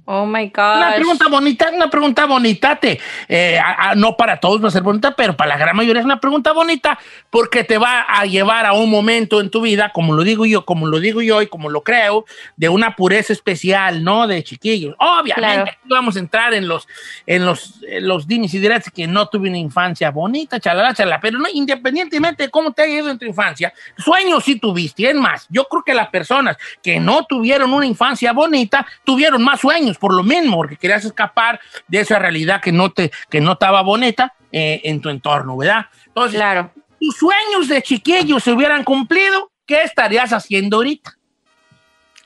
[0.06, 0.96] Oh my Una gosh.
[0.96, 4.82] pregunta bonita, una pregunta bonita, te, eh, a- a- no para todos va a ser
[4.84, 8.66] bonita, pero para la gran mayoría es una pregunta bonita porque te va a llevar
[8.66, 11.48] a un momento en tu vida, como lo digo yo, como lo digo yo y
[11.48, 12.26] como lo creo,
[12.58, 14.28] de una pureza especial, ¿no?
[14.28, 14.94] De chiquillos.
[15.00, 15.62] Obviamente Claro.
[15.64, 16.86] aquí vamos a entrar en los,
[17.26, 21.22] en los, en los dimes y diretes que no tuve una infancia bonita, chalala, chalala,
[21.22, 25.10] pero no, independientemente de cómo te haya ido en tu infancia, sueños sí tuviste.
[25.10, 29.62] Es más, yo creo que las personas que no tuvieron una infancia bonita tuvieron más
[29.62, 33.54] sueños por lo mismo, porque querías escapar de esa realidad que no te que no
[33.54, 35.86] estaba bonita eh, en tu entorno, ¿verdad?
[36.08, 36.72] Entonces, Claro.
[37.00, 41.16] tus sueños de chiquillo se hubieran cumplido, ¿qué estarías haciendo ahorita?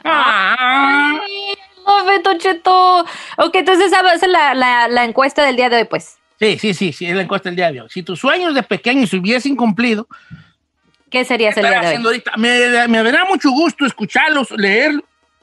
[0.04, 1.20] Ah,
[1.86, 3.02] No, Beto Cheto.
[3.38, 6.18] Ok, entonces esa va a ser la, la, la encuesta del día de hoy, pues.
[6.40, 7.88] sí, sí, sí, sí, es la encuesta del día de hoy.
[7.90, 10.08] Si tus sueños de pequeño se hubiesen cumplido,
[11.10, 12.16] ¿Qué sería ¿qué el día estarías de haciendo hoy?
[12.16, 12.32] ahorita?
[12.36, 15.02] Me, me dará mucho gusto escucharlos, leer,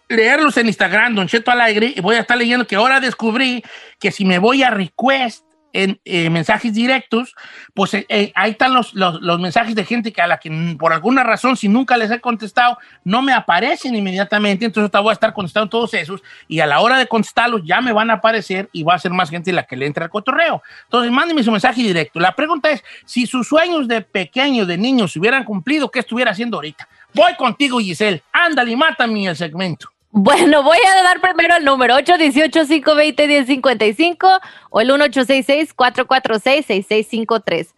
[0.08, 3.62] leerlos en Instagram, Don Cheto Alegre, y voy a estar leyendo que ahora descubrí
[3.98, 7.34] que si me voy a request en eh, mensajes directos,
[7.74, 10.76] pues eh, eh, ahí están los, los, los mensajes de gente que a la que
[10.78, 15.10] por alguna razón, si nunca les he contestado, no me aparecen inmediatamente, entonces ahorita voy
[15.10, 18.14] a estar contestando todos esos y a la hora de contestarlos ya me van a
[18.14, 20.62] aparecer y va a ser más gente la que le entre al cotorreo.
[20.84, 22.20] Entonces, mándenme su mensaje directo.
[22.20, 26.30] La pregunta es, si sus sueños de pequeño, de niño, se hubieran cumplido, ¿qué estuviera
[26.30, 26.88] haciendo ahorita?
[27.12, 28.22] Voy contigo, Giselle.
[28.32, 29.93] Ándale, mátame el segmento.
[30.16, 37.74] Bueno, voy a dar primero el número 818-520-1055 o el 1866-446-6653.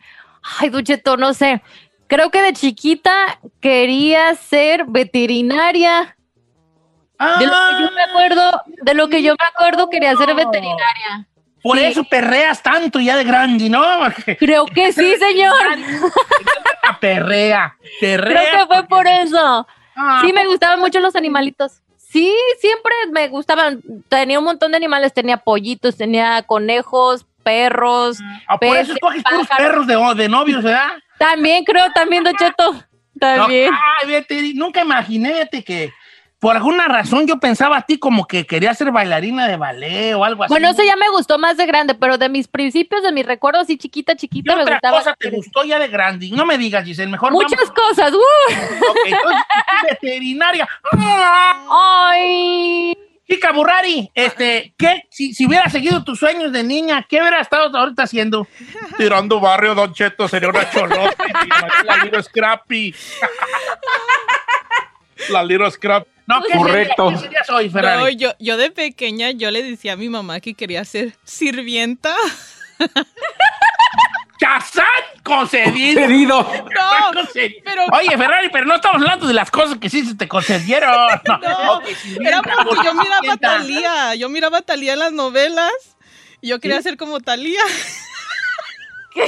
[0.60, 1.62] Ay, Ducheto, no sé.
[2.08, 6.14] Creo que de chiquita quería ser veterinaria.
[7.38, 11.26] De lo que yo me acuerdo, de lo que yo me acuerdo quería ser veterinaria.
[11.62, 11.84] Por Sí.
[11.86, 13.82] eso perreas tanto ya de grande, ¿no?
[14.38, 15.54] Creo que sí, señor.
[16.84, 18.42] La perrea, perrea.
[18.50, 19.66] Creo que fue por eso.
[19.96, 21.80] Ah, Sí, me gustaban mucho los animalitos.
[22.16, 23.82] Sí, siempre me gustaban.
[24.08, 25.12] Tenía un montón de animales.
[25.12, 28.16] Tenía pollitos, tenía conejos, perros.
[28.48, 30.92] Ah, por eso escoges puros perros de, de novios, ¿verdad?
[31.18, 32.82] También creo, también, Don Cheto.
[33.20, 33.70] También.
[33.70, 35.92] No, ay, vete, nunca imaginé vete, que
[36.46, 40.22] por alguna razón yo pensaba a ti como que querías ser bailarina de ballet o
[40.22, 40.52] algo así.
[40.52, 43.62] Bueno, eso ya me gustó más de grande, pero de mis principios, de mis recuerdos,
[43.62, 44.98] así chiquita, ¿Qué chiquita, me otra gustaba.
[44.98, 46.30] cosa te gustó ya de grande?
[46.30, 47.72] No me digas, Giselle, mejor Muchas vamos.
[47.74, 48.12] cosas.
[48.12, 48.16] ¡uh!
[48.16, 49.42] Ok, entonces,
[49.90, 50.68] veterinaria.
[51.68, 52.96] Ay.
[53.28, 55.02] Chica Burrari, este, ¿qué?
[55.10, 58.46] Si, si hubiera seguido tus sueños de niña, ¿qué hubiera estado ahorita haciendo?
[58.96, 61.16] Tirando barrio, Don Cheto, sería una cholote.
[61.84, 62.94] la Little Scrappy.
[65.30, 66.15] la Little Scrappy.
[66.26, 67.04] No, ¿qué Correcto.
[67.10, 68.02] Sería, ¿Qué serías hoy, Ferrari?
[68.02, 72.14] No, yo, yo de pequeña yo le decía a mi mamá que quería ser sirvienta.
[74.38, 74.84] ¡Chazán
[75.22, 76.00] concedido!
[76.00, 76.52] Concedido.
[76.74, 77.60] Chazán concedido.
[77.64, 80.90] pero- Oye, Ferrari, pero no estamos hablando de las cosas que sí se te concedieron.
[81.26, 83.36] No, No, Ok, sí, Era porque yo miraba a.
[83.36, 84.14] Talía.
[84.16, 85.72] Yo miraba a Talía en las novelas.
[86.42, 87.62] Y yo quería ser como Talía.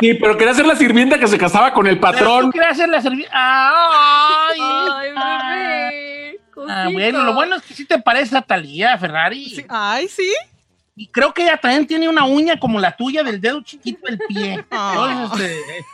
[0.00, 2.44] Sí, pero quería ser la sirvienta que se casaba con el Pero patrón.
[2.46, 3.32] tú querías hacer la servilleta.
[3.32, 6.40] Ay, Ay, bebé.
[6.68, 9.64] Ah, bueno, lo bueno es que sí te parece a Talía Ferrari.
[9.68, 10.30] Ay, sí.
[10.96, 14.18] Y creo que ella también tiene una uña como la tuya del dedo chiquito del
[14.28, 14.54] pie.
[14.70, 15.84] Entonces, este,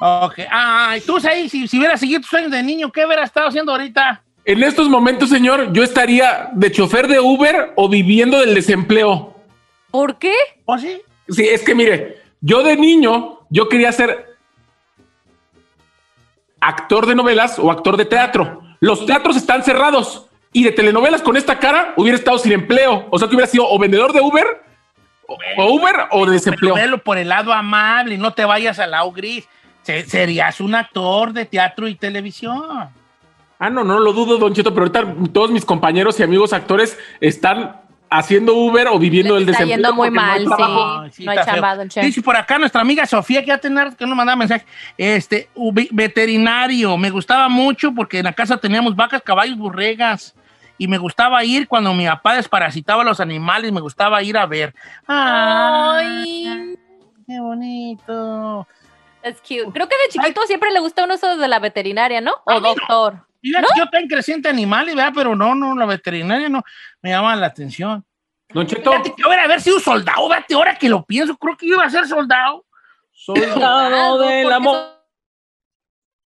[0.00, 0.34] ok.
[0.50, 3.72] Ay, tú, ahí, si, si hubieras seguido tus sueños de niño, ¿qué hubieras estado haciendo
[3.72, 4.22] ahorita?
[4.44, 9.36] En estos momentos, señor, yo estaría de chofer de Uber o viviendo del desempleo.
[9.90, 10.34] ¿Por qué?
[10.64, 11.00] ¿O sí?
[11.28, 14.36] Sí, es que mire, yo de niño, yo quería ser
[16.60, 18.62] actor de novelas o actor de teatro.
[18.80, 23.06] Los teatros están cerrados y de telenovelas con esta cara hubiera estado sin empleo.
[23.10, 24.62] O sea que hubiera sido o vendedor de Uber,
[25.26, 26.74] o, o Uber o de desempleo.
[26.74, 29.48] Pero velo por el lado amable y no te vayas al lado gris.
[29.82, 32.90] Se- serías un actor de teatro y televisión.
[33.58, 36.98] Ah, no, no lo dudo, Don Cheto, pero ahorita todos mis compañeros y amigos actores
[37.20, 37.80] están
[38.10, 39.76] haciendo Uber o viviendo del Está desempleo.
[39.76, 41.08] yendo muy no mal, trabajo.
[41.10, 41.24] sí.
[41.24, 41.62] No hay está feo.
[41.62, 42.00] chamba, don Che.
[42.02, 44.64] Dice por acá nuestra amiga Sofía, que ya tener que nos mandaba mensaje.
[44.96, 45.48] Este,
[45.90, 50.34] veterinario, me gustaba mucho porque en la casa teníamos vacas, caballos, burregas.
[50.78, 54.44] Y me gustaba ir cuando mi papá desparasitaba a los animales, me gustaba ir a
[54.46, 54.74] ver.
[55.06, 56.76] Ay,
[57.26, 58.66] qué bonito.
[59.22, 59.70] Es cute.
[59.72, 62.32] Creo que de chiquito siempre le gusta uno eso de la veterinaria, ¿no?
[62.44, 63.25] O doctor.
[63.42, 65.12] Mira, yo tengo creciente animales, ¿verdad?
[65.14, 66.62] Pero no, no, la veterinaria no
[67.02, 68.04] me llama la atención.
[68.48, 68.90] Don Cheto.
[68.90, 71.84] Fíjate que hubiera haber sido soldado, vete, ahora que lo pienso, creo que yo iba
[71.84, 72.64] a ser soldado.
[73.12, 74.96] Soldado del amor.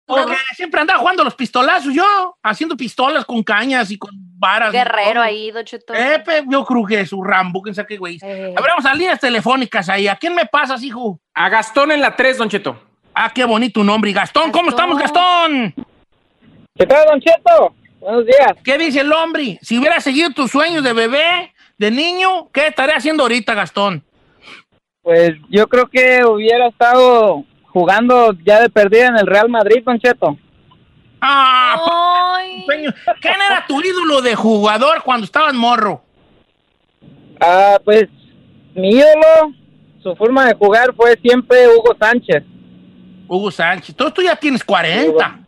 [0.04, 4.74] Porque siempre andaba jugando los pistolazos yo, haciendo pistolas con cañas y con varas.
[4.74, 5.94] y Guerrero ahí, Don Cheto.
[5.94, 8.18] Epe, yo creo que su Rambo, quién sabe qué güey.
[8.20, 8.52] Eh.
[8.56, 10.08] A ver, vamos a líneas telefónicas ahí.
[10.08, 11.20] ¿A quién me pasas, hijo?
[11.34, 12.78] A Gastón en la 3, Don Cheto.
[13.14, 14.10] Ah, qué bonito nombre.
[14.10, 15.74] Y Gastón, ¿cómo estamos, Gastón?
[16.74, 17.74] ¿Qué tal, Don Cheto?
[18.00, 18.54] Buenos días.
[18.64, 19.58] ¿Qué dice el hombre?
[19.60, 24.02] Si hubiera seguido tus sueños de bebé, de niño, ¿qué estaría haciendo ahorita, Gastón?
[25.02, 29.98] Pues yo creo que hubiera estado jugando ya de perdida en el Real Madrid, Don
[29.98, 30.38] Cheto.
[31.20, 31.76] Ah.
[33.20, 36.02] ¿Quién era tu ídolo de jugador cuando estabas morro?
[37.38, 38.08] Ah, pues
[38.74, 39.52] mi ídolo,
[40.02, 42.42] su forma de jugar fue siempre Hugo Sánchez.
[43.28, 43.90] Hugo Sánchez.
[43.90, 45.41] Entonces tú ya tienes 40.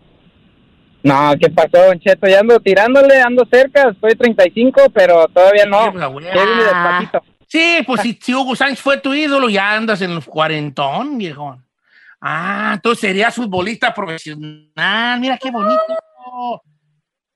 [1.05, 2.27] No, ¿qué pasó, Don Cheto?
[2.27, 5.93] Ya ando tirándole, ando cerca, estoy 35, pero todavía no.
[5.93, 7.23] la despacito.
[7.47, 11.59] Sí, pues si, si Hugo Sánchez fue tu ídolo, ya andas en los cuarentón, viejo.
[12.21, 15.21] Ah, entonces serías futbolista profesional.
[15.21, 15.83] Mira qué bonito.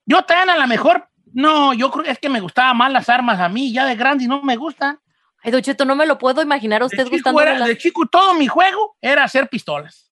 [0.05, 3.07] Yo también a lo mejor, no, yo creo que es que me gustaban más las
[3.07, 4.99] armas a mí, ya de grande y no me gustan.
[5.43, 8.33] Ay, Don Cheto, no me lo puedo imaginar a usted gustando era- de chico todo
[8.33, 10.08] mi juego era hacer pistolas.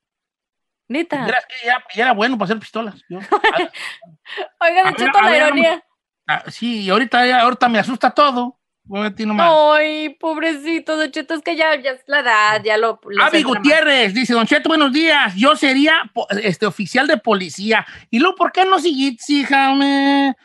[0.88, 1.25] Neta.
[1.25, 2.95] Que ya, ya era bueno para hacer pistolas.
[3.09, 3.19] Yo-
[4.59, 5.83] Oiga, A Cheto, la ironía.
[6.27, 8.57] Ah, sí, y ahorita, ahorita me asusta todo.
[9.73, 12.99] Ay, pobrecito, Don Cheto, es que ya, ya es la edad, ya lo...
[13.05, 13.43] lo Avi.
[13.43, 15.33] Gutiérrez dice, Don Cheto, buenos días.
[15.35, 16.09] Yo sería
[16.41, 17.85] este oficial de policía.
[18.09, 19.73] Y luego, ¿por qué no seguís, hija?
[19.75, 20.35] me?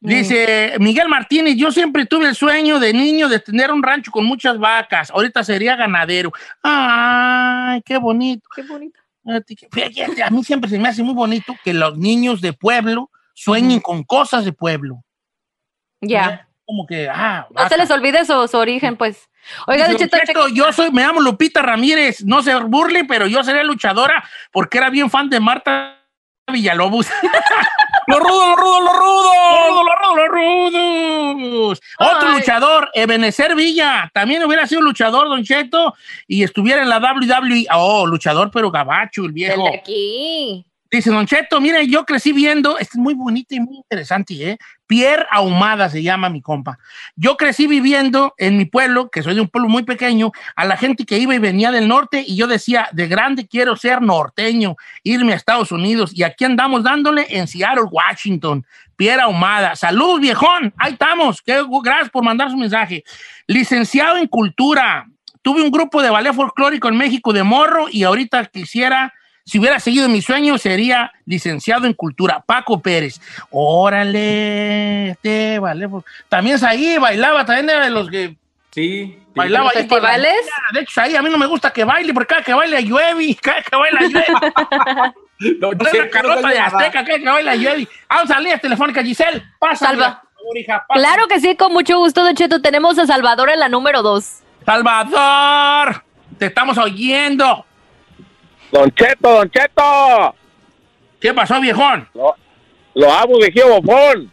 [0.00, 4.24] Dice Miguel Martínez, yo siempre tuve el sueño de niño de tener un rancho con
[4.24, 5.10] muchas vacas.
[5.12, 6.32] Ahorita sería ganadero.
[6.62, 8.48] Ay, qué bonito.
[8.54, 8.98] Qué bonito.
[9.24, 14.02] A mí siempre se me hace muy bonito que los niños de pueblo sueñen con
[14.04, 15.02] cosas de pueblo.
[16.00, 16.48] Ya.
[16.64, 19.28] Como que, ah, No se les olvide su, su origen, pues.
[19.66, 23.04] Oiga, Don Dice, Cheto, "Don Cheto, yo soy, me llamo Lupita Ramírez, no se burle,
[23.04, 26.01] pero yo sería luchadora porque era bien fan de Marta
[26.50, 27.06] Villalobos.
[28.08, 29.34] ¡Los rudos, los rudos, los rudos!
[29.62, 31.80] ¡Los rudos, los rudos, los rudos!
[31.98, 32.34] Otro Ay.
[32.38, 35.94] luchador, Ebenezer Villa, también hubiera sido luchador, Don Cheto,
[36.26, 37.66] y estuviera en la WWE.
[37.72, 39.64] Oh, luchador, pero gabacho, el el viejo.
[39.64, 40.66] de aquí.
[40.90, 44.58] Dice Don Cheto, mire, yo crecí viendo, este es muy bonito y muy interesante, ¿eh?
[44.92, 46.78] Pierre Ahumada se llama mi compa.
[47.16, 50.76] Yo crecí viviendo en mi pueblo, que soy de un pueblo muy pequeño, a la
[50.76, 54.76] gente que iba y venía del norte, y yo decía, de grande quiero ser norteño,
[55.02, 58.66] irme a Estados Unidos, y aquí andamos dándole en Seattle, Washington.
[58.94, 59.76] Pierre Ahumada.
[59.76, 60.74] Salud, viejón.
[60.76, 61.42] Ahí estamos.
[61.42, 63.02] Gracias por mandar su mensaje.
[63.46, 65.06] Licenciado en Cultura.
[65.40, 69.14] Tuve un grupo de ballet folclórico en México de morro y ahorita quisiera,
[69.44, 72.40] si hubiera seguido mi sueño, sería licenciado en Cultura.
[72.44, 73.20] Paco Pérez.
[73.50, 78.36] Órale, este ballet fol- También es ahí, bailaba, también era de los que
[78.72, 79.18] Sí.
[79.34, 80.22] bailaba ¿Los ahí.
[80.72, 83.36] De hecho, ahí a mí no me gusta que baile, porque cada que baila llueve,
[83.40, 84.26] cada que baila llueve.
[85.58, 86.58] No es una no de.
[86.60, 87.88] Azteca, cada que baila llueve.
[88.08, 89.42] Vamos a líneas telefónicas, Giselle.
[89.58, 89.86] Pasa.
[89.86, 90.22] Salva.
[90.94, 92.62] Claro que sí, con mucho gusto, Don Cheto.
[92.62, 94.38] Tenemos a Salvador en la número dos.
[94.64, 96.04] Salvador,
[96.38, 97.66] te estamos oyendo.
[98.72, 100.34] Don Cheto, Don Cheto.
[101.20, 102.08] ¿Qué pasó, viejón?
[102.14, 102.34] Lo,
[102.94, 104.32] lo amo, viejo bofón.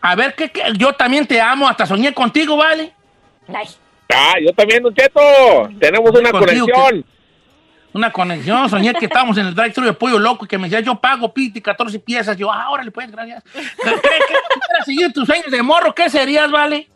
[0.00, 0.62] A ver, ¿qué, qué?
[0.76, 2.92] yo también te amo, hasta soñé contigo, ¿vale?
[3.48, 3.66] Ay.
[4.10, 5.20] Ah, yo también, Don Cheto.
[5.78, 7.04] Tenemos una Contigo conexión.
[7.92, 10.80] Una conexión, soñé que estábamos en el drive-thru de Pollo Loco y que me decía,
[10.80, 12.36] yo pago piti 14 piezas.
[12.36, 13.42] Yo, ah, órale, pues, gracias.
[13.52, 15.94] ¿Qué, qué, qué quisieras seguir tus sueños de morro?
[15.94, 16.88] ¿Qué serías, vale?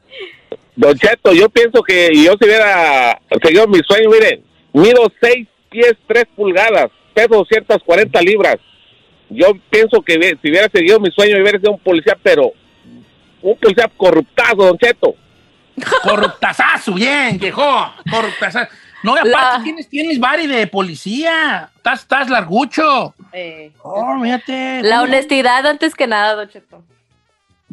[0.75, 4.43] Don Cheto, yo pienso que yo si hubiera seguido mi sueño, miren,
[4.73, 8.57] mido 6 pies 3 pulgadas, peso 240 libras.
[9.29, 12.53] Yo pienso que si hubiera seguido mi sueño, hubiera sido un policía, pero
[13.41, 15.17] un policía corruptazo, Don Cheto.
[16.03, 17.93] Corruptazazo, bien, viejo.
[18.11, 18.71] Corruptazazo.
[19.03, 21.71] No, y aparte tienes, tienes bari de policía.
[21.75, 23.15] Estás, estás largucho.
[23.83, 24.83] Oh, fíjate.
[24.83, 26.85] La honestidad antes que nada, Don Cheto.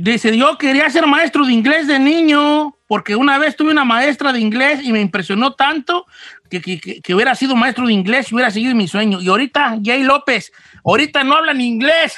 [0.01, 4.31] Dice, yo quería ser maestro de inglés de niño, porque una vez tuve una maestra
[4.31, 6.05] de inglés y me impresionó tanto
[6.49, 9.19] que, que- que- hubiera sido maestro de inglés y hubiera seguido mi sueño.
[9.19, 10.53] Y ahorita, Jay López,
[10.85, 12.15] ahorita no hablan inglés.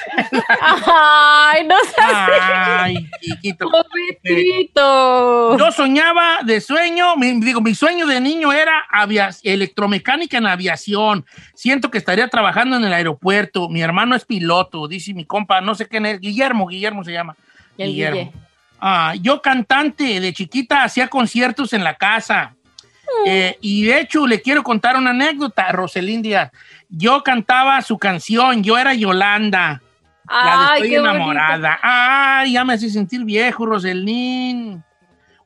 [0.86, 2.30] Ay, no seas
[2.82, 3.68] Ay, chiquito.
[3.68, 5.58] Pobrecito.
[5.58, 8.84] Yo soñaba de sueño, mi- digo, mi sueño de niño era
[9.42, 11.26] electromecánica en aviación.
[11.54, 13.68] Siento que estaría trabajando en el aeropuerto.
[13.68, 17.36] Mi hermano es piloto, dice mi compa, no sé quién es, Guillermo, Guillermo se llama.
[17.78, 18.20] El Guillermo.
[18.20, 18.32] Guille.
[18.80, 22.54] Ah, yo cantante, de chiquita hacía conciertos en la casa.
[23.26, 26.50] Eh, y de hecho le quiero contar una anécdota, Roselín Díaz.
[26.88, 29.82] Yo cantaba su canción, yo era Yolanda.
[30.28, 31.10] La de Estoy bonito.
[31.10, 31.78] enamorada.
[31.82, 34.82] Ay, ya me hace sentir viejo, Roselín.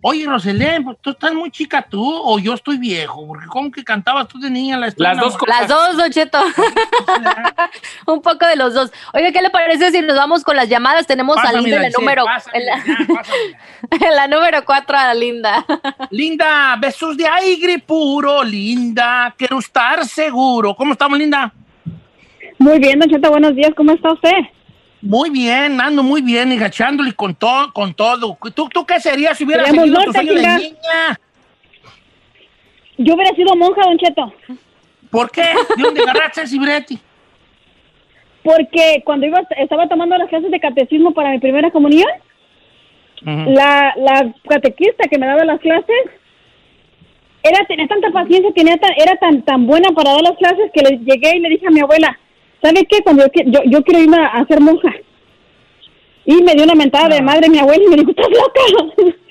[0.09, 3.83] Oye, Roselín, pues tú estás muy chica tú o yo estoy viejo, porque como que
[3.83, 5.61] cantabas tú de niña la Las dos enamorada?
[5.63, 6.39] Las dos, Don Cheto.
[8.07, 8.93] Un poco de los dos.
[9.13, 11.09] Oiga, ¿qué le parece si nos vamos con las llamadas?
[11.09, 15.13] Tenemos a Linda en la Giselle, número, pásamela, en la, en la número cuatro a
[15.13, 15.67] Linda.
[16.11, 20.77] Linda, besos de aire puro, Linda, quiero estar seguro.
[20.77, 21.53] ¿Cómo estamos, Linda?
[22.61, 24.31] Muy bien, Don Cheto, buenos días, ¿cómo está usted?
[25.07, 28.37] Muy bien, ando muy bien, enganchándole con todo, con todo.
[28.55, 31.21] ¿Tú, ¿Tú qué serías si hubieras Queremos seguido tu sueño de niña?
[32.99, 34.33] Yo hubiera sido monja, Don Cheto,
[35.11, 35.43] ¿Por qué?
[35.77, 36.99] ¿De dónde agarraste brete?
[38.43, 42.09] porque cuando iba, estaba tomando las clases de catecismo para mi primera comunión,
[43.23, 45.97] la, la catequista que me daba las clases
[47.43, 50.81] era tenía tanta paciencia, tenía tan- era tan tan buena para dar las clases que
[50.83, 52.17] le llegué y le dije a mi abuela,
[52.63, 53.03] ¿sabe qué?
[53.03, 54.91] Cuando yo, yo, yo quiero irme a, a ser monja.
[56.25, 58.61] Y me dio una mentada de madre mi abuela y me dijo, ¿estás loca?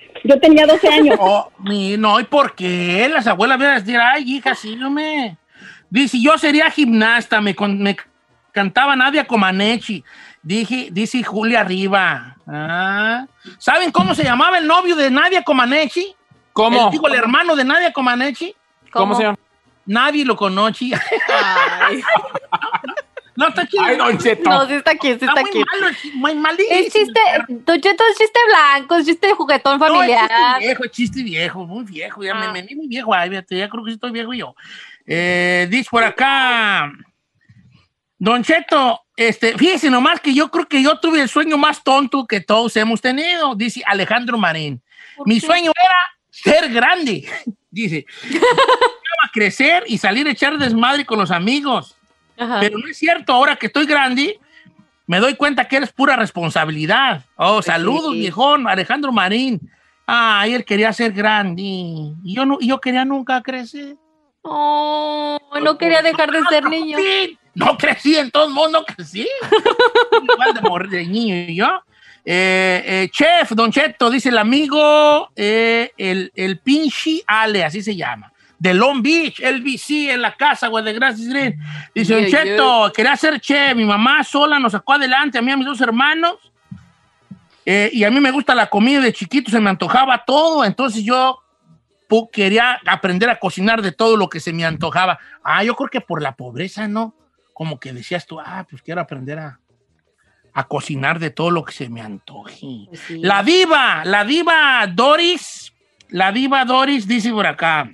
[0.24, 1.18] yo tenía 12 años.
[1.20, 3.08] Oh, mi- no, ¿y por qué?
[3.12, 5.38] Las abuelas van a decir, ay, hija, sí, no me...
[5.90, 7.96] Dice, yo sería gimnasta, me, con- me
[8.52, 10.04] cantaba Nadia Comaneci.
[10.42, 12.38] Dije, dice Julia Riva.
[12.48, 13.26] Ah.
[13.58, 16.16] ¿Saben cómo se llamaba el novio de Nadia Comaneci?
[16.54, 16.86] ¿Cómo?
[16.86, 18.56] El, digo, el hermano de Nadia Comaneci.
[18.92, 19.38] ¿Cómo se llama?
[19.86, 20.86] Nadie lo conoce.
[23.36, 23.84] no, está chido.
[23.84, 24.50] Ay, Don Cheto.
[24.50, 25.64] No, sí está aquí, sí está, Está muy aquí.
[25.72, 26.76] malo, es muy malísimo.
[26.80, 30.30] Es chiste, Don Cheto, es chiste blanco, es chiste de juguetón No, es familiar.
[30.30, 32.24] chiste viejo, es chiste viejo, muy viejo.
[32.24, 33.14] Ya me, me vi muy viejo.
[33.14, 34.56] Ay, fíjate, ya creo que estoy viejo yo.
[35.06, 36.92] Eh, dice por acá,
[38.18, 42.26] Don Cheto, este, fíjese nomás que yo creo que yo tuve el sueño más tonto
[42.26, 44.82] que todos hemos tenido, dice Alejandro Marín.
[45.26, 45.96] Mi sueño era
[46.30, 47.28] ser grande,
[47.70, 48.06] dice.
[49.34, 51.98] Crecer y salir a echar desmadre con los amigos.
[52.38, 52.60] Ajá.
[52.60, 54.40] Pero no es cierto, ahora que estoy grande,
[55.08, 57.24] me doy cuenta que eres pura responsabilidad.
[57.36, 58.20] Oh, saludos, sí.
[58.20, 59.60] viejón, Alejandro Marín.
[60.08, 61.62] Ay, él quería ser grande.
[61.62, 63.96] Y yo, no, yo quería nunca crecer.
[64.42, 66.98] Oh, no quería dejar de ser niño.
[67.56, 69.28] No crecí, en todo el mundo crecí.
[70.34, 71.82] Igual de morir de niño y yo.
[72.24, 77.96] Eh, eh, chef, Don Cheto, dice el amigo, eh, el, el pinche Ale, así se
[77.96, 78.32] llama.
[78.58, 81.58] De Long Beach, LBC, en la casa, güey, de Gracias Green.
[81.94, 83.76] Dice, Yeah, Cheto, quería ser chef.
[83.76, 86.38] Mi mamá sola nos sacó adelante, a mí y a mis dos hermanos.
[87.66, 90.64] Eh, y a mí me gusta la comida de chiquito, se me antojaba todo.
[90.64, 91.42] Entonces yo
[92.32, 95.20] quería aprender a cocinar de todo lo que se me antojaba.
[95.44, 97.16] Ah, yo creo que por la pobreza, ¿no?
[97.54, 99.60] Como que decías tú, ah, pues quiero aprender a,
[100.54, 102.88] a cocinar de todo lo que se me antoje.
[103.10, 105.74] La diva, la diva Doris,
[106.10, 107.90] la diva Doris dice por acá.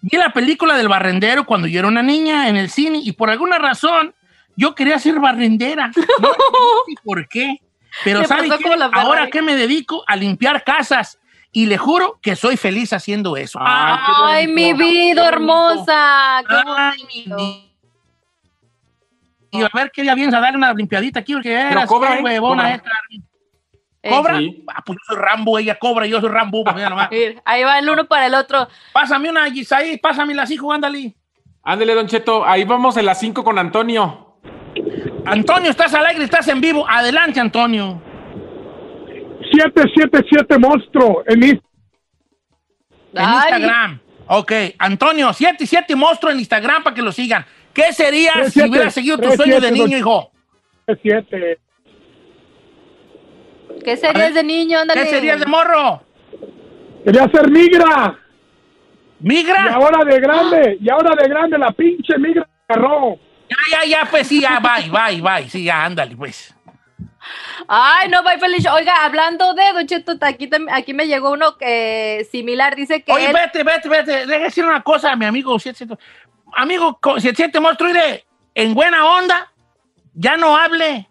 [0.00, 3.30] Vi la película del barrendero cuando yo era una niña en el cine y por
[3.30, 4.14] alguna razón
[4.56, 5.88] yo quería ser barrendera.
[5.88, 5.94] No
[6.86, 7.60] sé por qué.
[8.04, 8.70] Pero Le ¿sabe pasó qué?
[8.92, 11.18] Ahora que me dedico a limpiar casas
[11.52, 13.58] y le juro que soy feliz haciendo eso.
[13.62, 16.42] Ay, mi vida hermosa.
[16.48, 17.64] qué bonito.
[19.50, 22.22] Y a ver qué día vienes a darle una limpiadita aquí porque eras cobra, ¿eh?
[22.22, 22.90] huevona esta.
[24.02, 24.38] Eh, ¿Cobra?
[24.38, 24.64] Sí.
[24.68, 26.64] Ah, pues yo soy Rambo, ella cobra, yo soy Rambo.
[26.64, 27.10] pues mira nomás.
[27.44, 28.68] Ahí va el uno para el otro.
[28.92, 31.14] Pásame una Gisaí, pásame las hijos, ándale.
[31.62, 32.46] Ándele, Don Cheto.
[32.46, 34.38] Ahí vamos en las 5 con Antonio.
[35.26, 36.86] Antonio, estás al aire, estás en vivo.
[36.88, 38.00] Adelante, Antonio.
[39.52, 41.62] 777 monstruo en Instagram.
[43.14, 43.34] En.
[43.34, 44.00] Instagram.
[44.28, 47.44] Ok, Antonio, 7 y 7 monstruo en Instagram para que lo sigan.
[47.72, 50.30] ¿Qué sería si hubieras seguido tu Tres, sueño de niño, hijo?
[51.02, 51.58] Siete.
[53.84, 54.78] ¿Qué serías de niño?
[54.80, 55.02] Ándale.
[55.02, 56.02] ¿Qué serías de morro?
[57.04, 58.18] Quería ser migra.
[59.20, 59.66] ¿Migra?
[59.70, 63.18] Y ahora de grande, y ahora de grande la pinche migra agarró.
[63.48, 65.48] Ya, ya, ya, pues sí, ya, bye, bye, bye.
[65.48, 66.54] Sí, ya, ándale, pues.
[67.66, 68.66] Ay, no, bye, Feliz.
[68.66, 72.76] Oiga, hablando de Don Cheto, aquí, aquí me llegó uno que similar.
[72.76, 74.26] Dice que Oye, él- vete, vete, vete.
[74.26, 76.00] Deja decir una cosa a mi amigo 77.
[76.54, 77.90] Amigo co- 77 monstruo,
[78.54, 79.50] en buena onda,
[80.14, 81.08] ya no hable.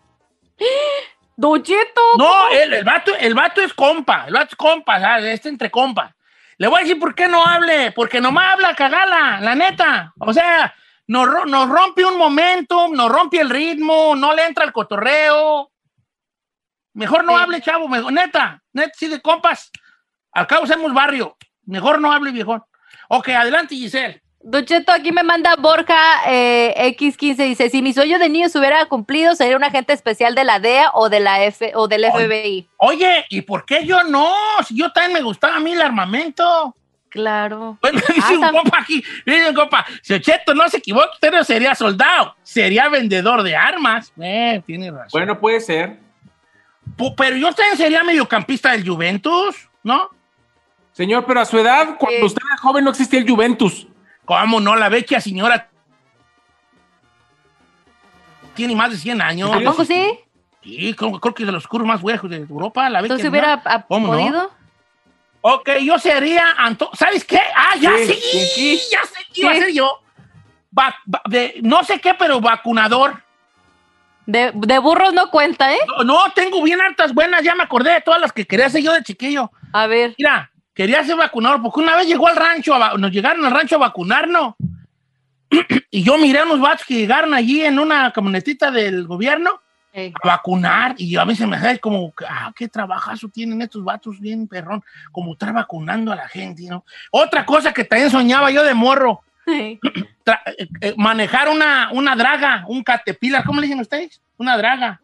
[1.38, 2.02] Don Cheto.
[2.18, 5.36] No, el, el, vato, el vato es compa, el vato es compa, ¿sabes?
[5.36, 6.16] Este entre compa.
[6.58, 10.14] Le voy a decir por qué no hable, porque nomás habla cagala, la neta.
[10.18, 10.74] O sea,
[11.06, 15.72] nos rompe un momento, nos rompe el ritmo, no le entra el cotorreo.
[16.94, 19.72] Mejor no hable, chavo, mejor, neta, neta, sí de compas.
[20.32, 21.38] Al cabo somos barrio.
[21.66, 22.64] Mejor no hable, viejón.
[23.10, 24.24] Ok, adelante, Giselle.
[24.42, 28.60] Don Cheto, aquí me manda Borja eh, X15, dice, si mi sueño de niño se
[28.60, 32.06] hubiera cumplido, sería un agente especial de la DEA o, de la F, o del
[32.06, 32.70] FBI.
[32.78, 34.32] Oye, ¿y por qué yo no?
[34.66, 36.76] Si yo también me gustaba a mí el armamento.
[37.10, 37.78] Claro.
[37.82, 41.44] Bueno, dice un compa aquí, dice un compa, si Cheto no se equivoca, usted no
[41.44, 44.14] sería soldado, sería vendedor de armas.
[44.22, 45.10] Eh, tiene razón.
[45.12, 46.00] Bueno, puede ser.
[47.18, 50.10] Pero yo también sería mediocampista del Juventus, ¿no?
[50.94, 53.88] Señor, pero a su edad, cuando usted era joven, no existía el Juventus.
[54.28, 54.76] ¿Cómo no?
[54.76, 55.70] La vecchia señora
[58.56, 59.50] tiene más de 100 años.
[59.54, 60.20] ¿A poco sí?
[60.64, 62.90] Sí, creo, creo que es de los cursos más viejos de Europa.
[62.90, 63.86] La vecchia Entonces hubiera señora.
[63.88, 64.20] ¿Cómo no?
[64.20, 64.52] podido.
[65.42, 67.40] Ok, yo sería Anto- ¿Sabes qué?
[67.56, 68.46] Ah, ya Sí, sí, sí,
[68.78, 68.82] sí.
[68.92, 70.02] ya sé qué iba a ser yo.
[70.78, 73.24] Va- va- de, no sé qué, pero vacunador.
[74.26, 75.80] De, de burros no cuenta, ¿eh?
[75.88, 78.84] No, no, tengo bien hartas buenas, ya me acordé de todas las que quería hacer
[78.84, 79.50] yo de chiquillo.
[79.72, 80.16] A ver.
[80.18, 83.76] Mira, quería ser vacunador, porque una vez llegó al rancho, a nos llegaron al rancho
[83.76, 84.54] a vacunarnos.
[85.92, 89.60] y yo miré a unos vatos que llegaron allí en una camionetita del gobierno
[89.96, 90.94] a vacunar.
[91.00, 94.84] Y a mí se me hace como, ah, qué trabajazo tienen estos vatos bien perrón,
[95.12, 96.86] como estar vacunando a la gente, ¿no?
[97.10, 99.80] Otra cosa que también soñaba yo de morro, Sí.
[100.26, 104.22] eh, eh, manejar una, una draga, un caterpillar, ¿cómo le dicen ustedes?
[104.38, 105.02] Una draga.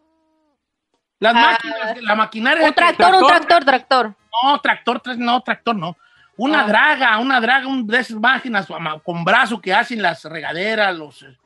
[1.18, 2.66] Las Ah, máquinas, la maquinaria.
[2.66, 4.14] Un tractor, un tractor, tractor.
[4.42, 5.96] No, tractor, tra- no, tractor no.
[6.36, 6.66] Una Ah.
[6.66, 8.66] draga, una draga, un de esas máquinas
[9.04, 11.36] con brazo que hacen las regaderas, los, eh,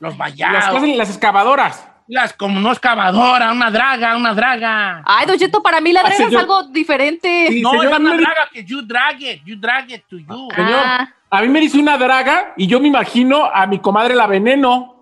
[0.00, 0.70] los Las, vallados.
[0.70, 1.88] que hacen las excavadoras.
[2.08, 5.02] Las como no excavadora, una draga, una draga.
[5.06, 6.40] Ay, Don Cheto, para mí la Ah, draga es señor.
[6.40, 7.46] algo diferente.
[7.48, 10.48] Sí, no, señor, es una draga que you drag it, you drag it to you.
[10.54, 11.08] Señor, Ah.
[11.30, 14.96] a mí me dice una draga y yo me imagino a mi comadre la veneno.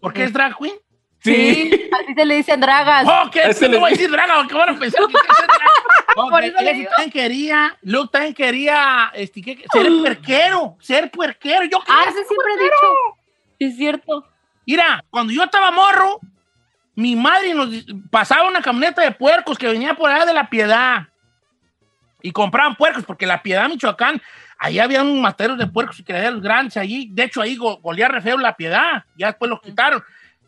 [0.00, 0.74] ¿Por qué es drag queen?
[1.34, 3.06] Sí, así se le dicen dragas.
[3.06, 5.12] Oh, que Ese no le- voy a decir draga, porque van a pensar que
[6.14, 6.88] Por eso digo.
[6.90, 11.64] también quería, Luke también quería este, ¿qué- ser puerquero, ser puerquero.
[11.64, 12.86] Yo quería Ah, ese ser siempre he dicho.
[13.58, 14.26] Es cierto.
[14.66, 16.18] Mira, cuando yo estaba morro,
[16.94, 17.68] mi madre nos
[18.10, 21.08] pasaba una camioneta de puercos que venía por allá de La Piedad.
[22.22, 24.20] Y compraban puercos, porque La Piedad, Michoacán,
[24.58, 27.08] ahí había un materos de puercos y criaderos grandes allí.
[27.12, 29.04] De hecho, ahí go- golía re feo La Piedad.
[29.16, 30.02] Ya después lo quitaron.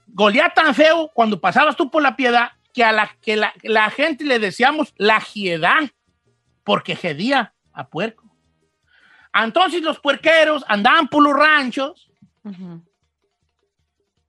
[0.09, 3.91] Golía tan feo cuando pasabas tú por La Piedad que a la, que la, la
[3.91, 5.81] gente le decíamos la jiedad,
[6.65, 8.25] porque jedía a puerco.
[9.33, 12.11] Entonces los puerqueros andaban por los ranchos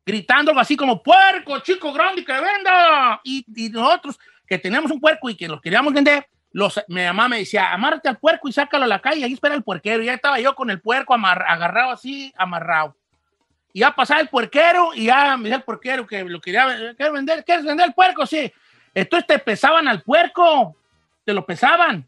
[0.06, 3.20] gritando algo así como puerco, chico grande que venda.
[3.24, 7.28] Y, y nosotros que teníamos un puerco y que lo queríamos vender, los, mi mamá
[7.28, 10.02] me decía, amárrate al puerco y sácalo a la calle, ahí espera el puerquero.
[10.02, 12.96] Y ya estaba yo con el puerco amar- agarrado así, amarrado.
[13.80, 16.66] Y ya pasaba el puerquero y ya me decía el puerquero que lo quería
[16.98, 17.46] ¿quieres vender.
[17.46, 18.26] ¿Quieres vender el puerco?
[18.26, 18.52] Sí.
[18.94, 20.76] Entonces te pesaban al puerco,
[21.24, 22.06] te lo pesaban.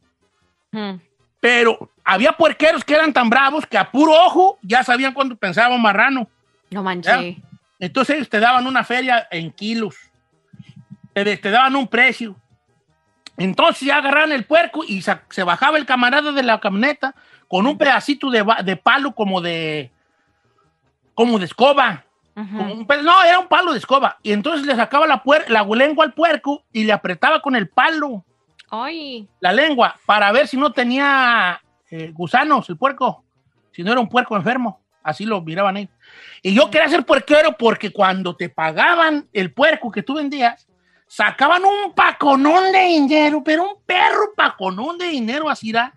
[0.72, 0.96] Mm.
[1.40, 5.74] Pero había puerqueros que eran tan bravos que a puro ojo ya sabían cuándo pensaba
[5.74, 6.28] un marrano.
[6.72, 7.38] No manches.
[7.80, 9.96] Entonces ellos te daban una feria en kilos.
[11.14, 12.36] Te, te daban un precio.
[13.38, 17.16] Entonces ya agarraban el puerco y sa- se bajaba el camarada de la camioneta
[17.48, 19.90] con un pedacito de, de palo como de
[21.22, 22.04] como de escoba.
[22.34, 24.18] Como un pe- no, era un palo de escoba.
[24.24, 27.70] Y entonces le sacaba la, puer- la lengua al puerco y le apretaba con el
[27.70, 28.24] palo
[28.70, 29.28] Ay.
[29.42, 31.62] la lengua para ver si no tenía
[31.92, 33.24] eh, gusanos el puerco,
[33.72, 34.80] si no era un puerco enfermo.
[35.04, 35.90] Así lo miraban ahí.
[36.42, 40.68] Y yo quería ser puerquero porque cuando te pagaban el puerco que tú vendías,
[41.08, 45.94] sacaban un paconón de dinero, pero un perro paconón de dinero así era,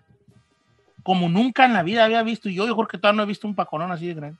[1.03, 2.49] como nunca en la vida había visto.
[2.49, 4.37] Y yo, yo creo que todavía no he visto un paconón así de grande.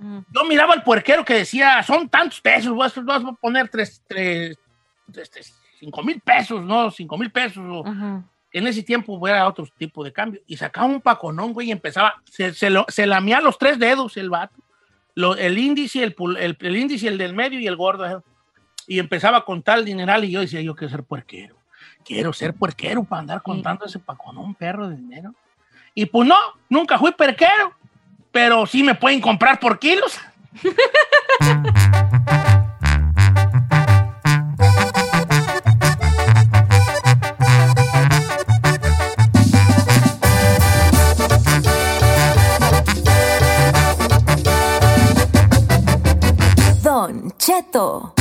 [0.00, 4.58] Yo miraba al puerquero que decía, son tantos pesos, vas, vas a poner tres, tres,
[5.16, 5.40] este,
[5.78, 6.90] cinco mil pesos, ¿no?
[6.90, 7.64] Cinco mil pesos.
[8.52, 10.40] en ese tiempo era otro tipo de cambio.
[10.46, 14.16] Y sacaba un paconón, güey, y empezaba, se, se, lo- se lamía los tres dedos
[14.16, 14.54] el vato.
[15.16, 18.22] Lo- el índice, el, el, el índice, el del medio y el gordo.
[18.86, 21.56] Y empezaba a contar el dineral y yo decía, yo quiero ser puerquero.
[22.04, 25.34] Quiero ser puerquero para andar contando ese paconón perro de dinero.
[25.94, 26.36] Y pues no,
[26.68, 27.72] nunca fui puerquero,
[28.34, 30.18] pero sí me pueden comprar por kilos.
[46.82, 48.14] Don Cheto.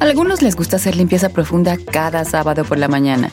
[0.00, 3.32] A algunos les gusta hacer limpieza profunda cada sábado por la mañana.